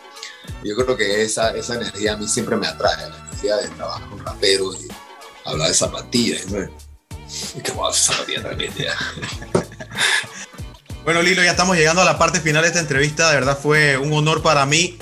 Yo 0.63 0.75
creo 0.75 0.97
que 0.97 1.21
esa, 1.21 1.55
esa 1.55 1.75
energía 1.75 2.13
a 2.13 2.17
mí 2.17 2.27
siempre 2.27 2.55
me 2.55 2.65
atrae, 2.65 3.11
la 3.11 3.15
energía 3.15 3.57
de 3.57 3.67
trabajar 3.67 4.09
con 4.09 4.25
raperos 4.25 4.83
y 4.83 4.87
habla 5.47 5.67
de 5.67 5.73
zapatillas. 5.73 6.45
Y 7.55 7.61
que 7.61 7.71
a 7.71 7.93
zapatillas 7.93 8.43
también, 8.43 8.71
Bueno, 11.03 11.21
Lilo, 11.21 11.41
ya 11.41 11.51
estamos 11.51 11.77
llegando 11.77 12.01
a 12.01 12.05
la 12.05 12.17
parte 12.17 12.41
final 12.41 12.63
de 12.63 12.67
esta 12.67 12.81
entrevista. 12.81 13.29
De 13.29 13.35
verdad 13.35 13.57
fue 13.57 13.97
un 13.97 14.11
honor 14.11 14.41
para 14.41 14.65
mí. 14.65 14.97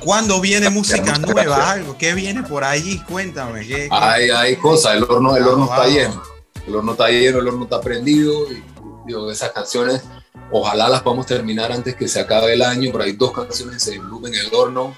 ¿Cuándo 0.00 0.40
viene 0.40 0.70
música 0.70 1.18
nueva? 1.18 1.72
Algo, 1.72 1.98
¿qué 1.98 2.14
viene 2.14 2.42
por 2.42 2.64
ahí? 2.64 3.02
Cuéntame. 3.06 3.66
¿qué, 3.66 3.88
Hay, 3.90 4.30
hay 4.30 4.56
cosas, 4.56 4.94
el 4.96 5.04
horno, 5.04 5.36
el 5.36 5.46
horno 5.46 5.64
está 5.66 5.86
lleno. 5.88 6.22
El 6.66 6.74
horno 6.74 6.92
está 6.92 7.08
lleno, 7.08 7.38
el 7.40 7.48
horno 7.48 7.64
está 7.64 7.80
prendido. 7.82 8.50
Y, 8.50 8.62
digo, 9.06 9.30
esas 9.30 9.52
canciones, 9.52 10.02
ojalá 10.50 10.88
las 10.88 11.02
podamos 11.02 11.26
terminar 11.26 11.70
antes 11.70 11.96
que 11.96 12.08
se 12.08 12.18
acabe 12.18 12.54
el 12.54 12.62
año. 12.62 12.90
Pero 12.92 13.04
hay 13.04 13.12
dos 13.12 13.32
canciones 13.32 13.74
que 13.74 13.80
se 13.80 13.96
en 13.96 14.34
el 14.34 14.54
horno 14.54 14.96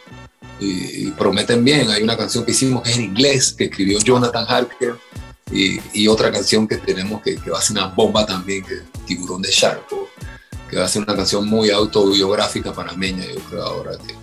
y, 0.60 1.10
prometen 1.12 1.64
bien. 1.64 1.90
Hay 1.90 2.02
una 2.02 2.16
canción 2.16 2.44
que 2.44 2.52
hicimos 2.52 2.82
que 2.82 2.90
es 2.90 2.96
en 2.98 3.04
inglés, 3.04 3.54
que 3.56 3.64
escribió 3.64 3.98
Jonathan 4.00 4.44
Harker, 4.48 4.96
y, 5.50 5.80
y 5.92 6.08
otra 6.08 6.30
canción 6.30 6.68
que 6.68 6.76
tenemos 6.76 7.22
que, 7.22 7.36
que, 7.36 7.50
va 7.50 7.58
a 7.58 7.62
ser 7.62 7.76
una 7.78 7.86
bomba 7.86 8.26
también, 8.26 8.64
que 8.64 8.74
es 8.74 8.82
Tiburón 9.06 9.42
de 9.42 9.50
Sharpo, 9.50 10.08
que 10.68 10.78
va 10.78 10.84
a 10.84 10.88
ser 10.88 11.02
una 11.02 11.16
canción 11.16 11.48
muy 11.48 11.70
autobiográfica 11.70 12.72
panameña, 12.72 13.24
yo 13.24 13.40
creo 13.48 13.62
ahora 13.62 13.92
que 13.98 14.14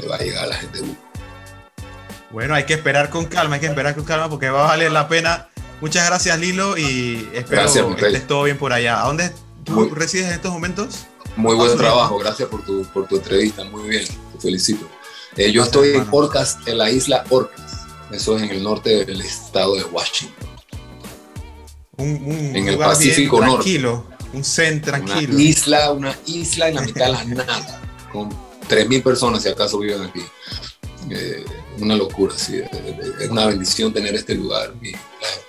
le 0.00 0.08
va 0.08 0.16
a 0.16 0.18
llegar 0.18 0.44
a 0.44 0.48
la 0.48 0.56
gente. 0.56 0.80
Bueno, 2.30 2.54
hay 2.54 2.64
que 2.64 2.74
esperar 2.74 3.10
con 3.10 3.26
calma, 3.26 3.56
hay 3.56 3.60
que 3.60 3.66
esperar 3.66 3.94
con 3.94 4.04
calma 4.04 4.28
porque 4.28 4.48
va 4.50 4.64
a 4.64 4.68
valer 4.68 4.90
la 4.90 5.06
pena. 5.06 5.48
Muchas 5.80 6.06
gracias 6.06 6.38
Lilo 6.38 6.78
y 6.78 7.28
espero 7.34 7.94
que 7.96 8.06
estés 8.06 8.26
todo 8.26 8.44
bien 8.44 8.56
por 8.56 8.72
allá. 8.72 9.02
¿A 9.02 9.06
dónde 9.06 9.30
tú 9.64 9.90
resides 9.90 10.26
en 10.26 10.32
estos 10.32 10.52
momentos? 10.52 11.06
Muy 11.36 11.54
buen 11.56 11.76
trabajo, 11.76 12.18
gracias 12.18 12.48
por 12.48 12.64
tu, 12.64 12.84
por 12.84 13.06
tu 13.06 13.16
entrevista, 13.16 13.64
muy 13.64 13.88
bien, 13.88 14.04
te 14.06 14.40
felicito. 14.40 14.88
Eh, 15.36 15.50
yo 15.50 15.62
estoy 15.62 15.90
en 15.94 16.06
Orcas, 16.10 16.58
en 16.66 16.78
la 16.78 16.90
isla 16.90 17.24
Orcas. 17.30 17.86
Eso 18.10 18.36
es 18.36 18.42
en 18.42 18.50
el 18.50 18.62
norte 18.62 19.04
del 19.04 19.20
estado 19.22 19.74
de 19.76 19.84
Washington. 19.84 20.48
en 21.98 22.68
el 22.68 22.78
Pacífico 22.78 23.38
tranquilo, 23.38 24.06
Un 24.32 24.44
centro 24.44 24.92
tranquilo. 24.92 25.34
Una 25.34 25.42
isla, 25.42 25.92
una 25.92 26.18
isla 26.26 26.68
en 26.68 26.74
la 26.74 26.82
mitad 26.82 27.06
de 27.06 27.12
la 27.12 27.24
nada, 27.24 27.80
con 28.12 28.30
3.000 28.68 29.02
personas 29.02 29.42
si 29.42 29.48
acaso 29.48 29.78
viven 29.78 30.02
aquí. 30.02 30.22
Eh, 31.10 31.44
una 31.80 31.96
locura, 31.96 32.34
sí. 32.36 32.60
Es 33.20 33.30
una 33.30 33.46
bendición 33.46 33.92
tener 33.92 34.14
este 34.14 34.34
lugar. 34.34 34.74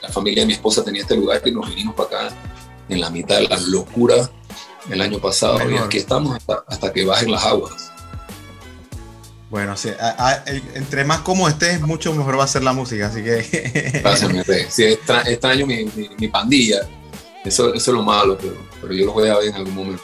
la, 0.01 0.09
familia 0.09 0.43
de 0.43 0.47
mi 0.47 0.53
esposa 0.53 0.83
tenía 0.83 1.01
este 1.01 1.15
lugar 1.15 1.41
y 1.45 1.51
nos 1.51 1.67
vinimos 1.69 1.95
para 1.95 2.27
acá 2.27 2.35
en 2.87 3.01
la 3.01 3.09
mitad 3.09 3.37
de 3.39 3.47
la 3.47 3.57
locura 3.57 4.29
el 4.89 5.01
año 5.01 5.19
pasado. 5.19 5.69
Y 5.69 5.77
aquí 5.77 5.97
estamos 5.97 6.39
hasta 6.67 6.93
que 6.93 7.05
bajen 7.05 7.31
las 7.31 7.43
aguas. 7.43 7.92
Bueno, 9.53 9.77
sí, 9.77 9.91
entre 10.73 11.05
más 11.05 11.19
cómodo 11.19 11.47
estés, 11.47 11.79
mucho 11.79 12.11
mejor 12.15 12.39
va 12.39 12.43
a 12.43 12.47
ser 12.47 12.63
la 12.63 12.73
música, 12.73 13.05
así 13.05 13.21
que... 13.21 13.99
Gracias, 14.03 14.33
mi 14.33 14.41
rey. 14.41 14.65
Sí, 14.67 14.83
extraño 14.83 15.67
mi, 15.67 15.85
mi, 16.17 16.27
pandilla, 16.27 16.89
eso, 17.45 17.71
eso, 17.71 17.91
es 17.91 17.95
lo 17.95 18.01
malo, 18.01 18.35
pero, 18.35 18.55
pero 18.81 18.95
yo 18.95 19.05
lo 19.05 19.13
voy 19.13 19.29
a 19.29 19.37
ver 19.37 19.49
en 19.49 19.53
algún 19.53 19.75
momento. 19.75 20.01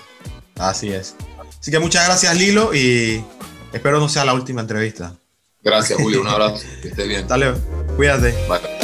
Así 0.56 0.92
es. 0.92 1.16
Así 1.60 1.72
que 1.72 1.80
muchas 1.80 2.06
gracias, 2.06 2.38
Lilo, 2.38 2.76
y 2.76 3.26
espero 3.74 4.00
no 4.00 4.08
sea 4.08 4.24
la 4.24 4.36
última 4.36 4.62
entrevista. 4.62 5.16
Gracias, 5.64 6.00
Julio, 6.00 6.22
un 6.22 6.28
abrazo, 6.28 6.64
que 6.84 6.90
estés 6.90 7.08
bien. 7.08 7.28
Dale, 7.28 7.56
cuídate. 7.98 8.36
Bye. 8.48 8.79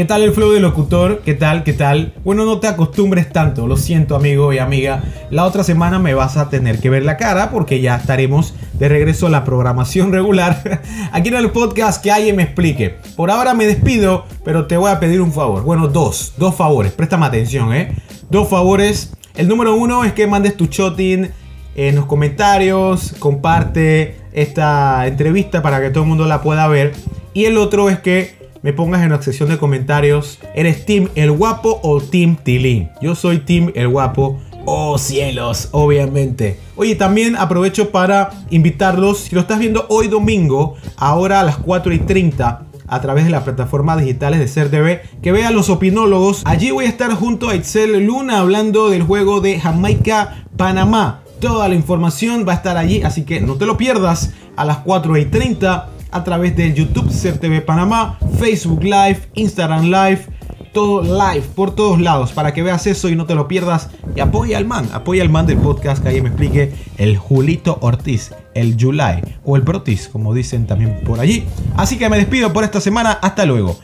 ¿Qué 0.00 0.06
tal 0.06 0.22
el 0.22 0.32
flow 0.32 0.52
de 0.52 0.60
locutor? 0.60 1.20
¿Qué 1.26 1.34
tal? 1.34 1.62
¿Qué 1.62 1.74
tal? 1.74 2.14
Bueno, 2.24 2.46
no 2.46 2.58
te 2.58 2.68
acostumbres 2.68 3.30
tanto, 3.30 3.66
lo 3.66 3.76
siento 3.76 4.16
amigo 4.16 4.50
y 4.50 4.56
amiga. 4.56 5.04
La 5.30 5.44
otra 5.44 5.62
semana 5.62 5.98
me 5.98 6.14
vas 6.14 6.38
a 6.38 6.48
tener 6.48 6.80
que 6.80 6.88
ver 6.88 7.04
la 7.04 7.18
cara 7.18 7.50
porque 7.50 7.82
ya 7.82 7.96
estaremos 7.96 8.54
de 8.72 8.88
regreso 8.88 9.26
a 9.26 9.28
la 9.28 9.44
programación 9.44 10.10
regular 10.14 10.80
aquí 11.12 11.28
en 11.28 11.34
el 11.34 11.50
podcast 11.50 12.02
que 12.02 12.10
alguien 12.10 12.36
me 12.36 12.44
explique. 12.44 12.96
Por 13.14 13.30
ahora 13.30 13.52
me 13.52 13.66
despido, 13.66 14.24
pero 14.42 14.66
te 14.66 14.78
voy 14.78 14.90
a 14.90 15.00
pedir 15.00 15.20
un 15.20 15.34
favor. 15.34 15.64
Bueno, 15.64 15.86
dos, 15.86 16.32
dos 16.38 16.54
favores, 16.54 16.92
préstame 16.92 17.26
atención, 17.26 17.74
¿eh? 17.74 17.94
Dos 18.30 18.48
favores. 18.48 19.12
El 19.36 19.48
número 19.48 19.74
uno 19.74 20.04
es 20.04 20.14
que 20.14 20.26
mandes 20.26 20.56
tu 20.56 20.64
shotting 20.64 21.30
en 21.74 21.94
los 21.94 22.06
comentarios, 22.06 23.14
comparte 23.18 24.16
esta 24.32 25.06
entrevista 25.06 25.60
para 25.60 25.78
que 25.82 25.90
todo 25.90 26.04
el 26.04 26.08
mundo 26.08 26.24
la 26.24 26.40
pueda 26.40 26.66
ver. 26.68 26.94
Y 27.34 27.44
el 27.44 27.58
otro 27.58 27.90
es 27.90 27.98
que 27.98 28.39
me 28.62 28.72
pongas 28.72 29.02
en 29.02 29.10
la 29.10 29.22
sección 29.22 29.48
de 29.48 29.58
comentarios, 29.58 30.38
¿eres 30.54 30.84
Team 30.84 31.08
El 31.14 31.32
Guapo 31.32 31.80
o 31.82 32.00
Team 32.00 32.36
Tilín? 32.36 32.90
Yo 33.00 33.14
soy 33.14 33.38
Team 33.38 33.72
El 33.74 33.88
Guapo. 33.88 34.38
Oh 34.66 34.98
cielos, 34.98 35.68
obviamente. 35.72 36.60
Oye, 36.76 36.94
también 36.94 37.36
aprovecho 37.36 37.90
para 37.90 38.30
invitarlos, 38.50 39.20
si 39.20 39.34
lo 39.34 39.40
estás 39.40 39.58
viendo 39.58 39.86
hoy 39.88 40.08
domingo, 40.08 40.76
ahora 40.96 41.40
a 41.40 41.44
las 41.44 41.56
4 41.56 41.94
y 41.94 42.00
30, 42.00 42.66
a 42.86 43.00
través 43.00 43.24
de 43.24 43.30
las 43.30 43.44
plataformas 43.44 43.98
digitales 43.98 44.38
de 44.38 44.48
CERTV, 44.48 45.20
que 45.22 45.32
vean 45.32 45.54
los 45.54 45.70
opinólogos. 45.70 46.42
Allí 46.44 46.70
voy 46.70 46.84
a 46.84 46.88
estar 46.88 47.12
junto 47.14 47.48
a 47.48 47.54
Excel 47.54 48.04
Luna 48.04 48.40
hablando 48.40 48.90
del 48.90 49.02
juego 49.02 49.40
de 49.40 49.58
Jamaica 49.58 50.44
Panamá. 50.58 51.22
Toda 51.40 51.68
la 51.68 51.74
información 51.74 52.44
va 52.46 52.52
a 52.52 52.56
estar 52.56 52.76
allí, 52.76 53.02
así 53.02 53.22
que 53.22 53.40
no 53.40 53.54
te 53.54 53.64
lo 53.64 53.78
pierdas 53.78 54.34
a 54.56 54.66
las 54.66 54.78
4 54.78 55.16
y 55.16 55.24
30 55.24 55.88
a 56.12 56.24
través 56.24 56.56
de 56.56 56.72
YouTube 56.74 57.10
CERTV 57.10 57.64
Panamá, 57.64 58.18
Facebook 58.38 58.82
Live, 58.82 59.28
Instagram 59.34 59.84
Live, 59.84 60.26
todo 60.72 61.02
live 61.02 61.44
por 61.54 61.74
todos 61.74 62.00
lados 62.00 62.32
para 62.32 62.54
que 62.54 62.62
veas 62.62 62.86
eso 62.86 63.08
y 63.08 63.16
no 63.16 63.26
te 63.26 63.34
lo 63.34 63.48
pierdas. 63.48 63.90
Y 64.14 64.20
apoya 64.20 64.58
al 64.58 64.64
man, 64.64 64.88
apoya 64.92 65.22
al 65.22 65.30
man 65.30 65.46
del 65.46 65.58
podcast 65.58 66.02
que 66.02 66.08
ahí 66.08 66.20
me 66.20 66.28
explique, 66.28 66.72
el 66.96 67.16
Julito 67.16 67.78
Ortiz, 67.80 68.32
el 68.54 68.76
July 68.80 69.22
o 69.44 69.56
el 69.56 69.62
Protis, 69.62 70.08
como 70.08 70.34
dicen 70.34 70.66
también 70.66 71.00
por 71.04 71.20
allí. 71.20 71.44
Así 71.76 71.98
que 71.98 72.08
me 72.08 72.16
despido 72.16 72.52
por 72.52 72.64
esta 72.64 72.80
semana, 72.80 73.12
hasta 73.12 73.44
luego. 73.46 73.78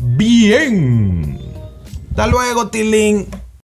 Bien. 0.00 1.38
Hasta 2.10 2.26
luego, 2.26 2.68
Tilín. 2.68 3.26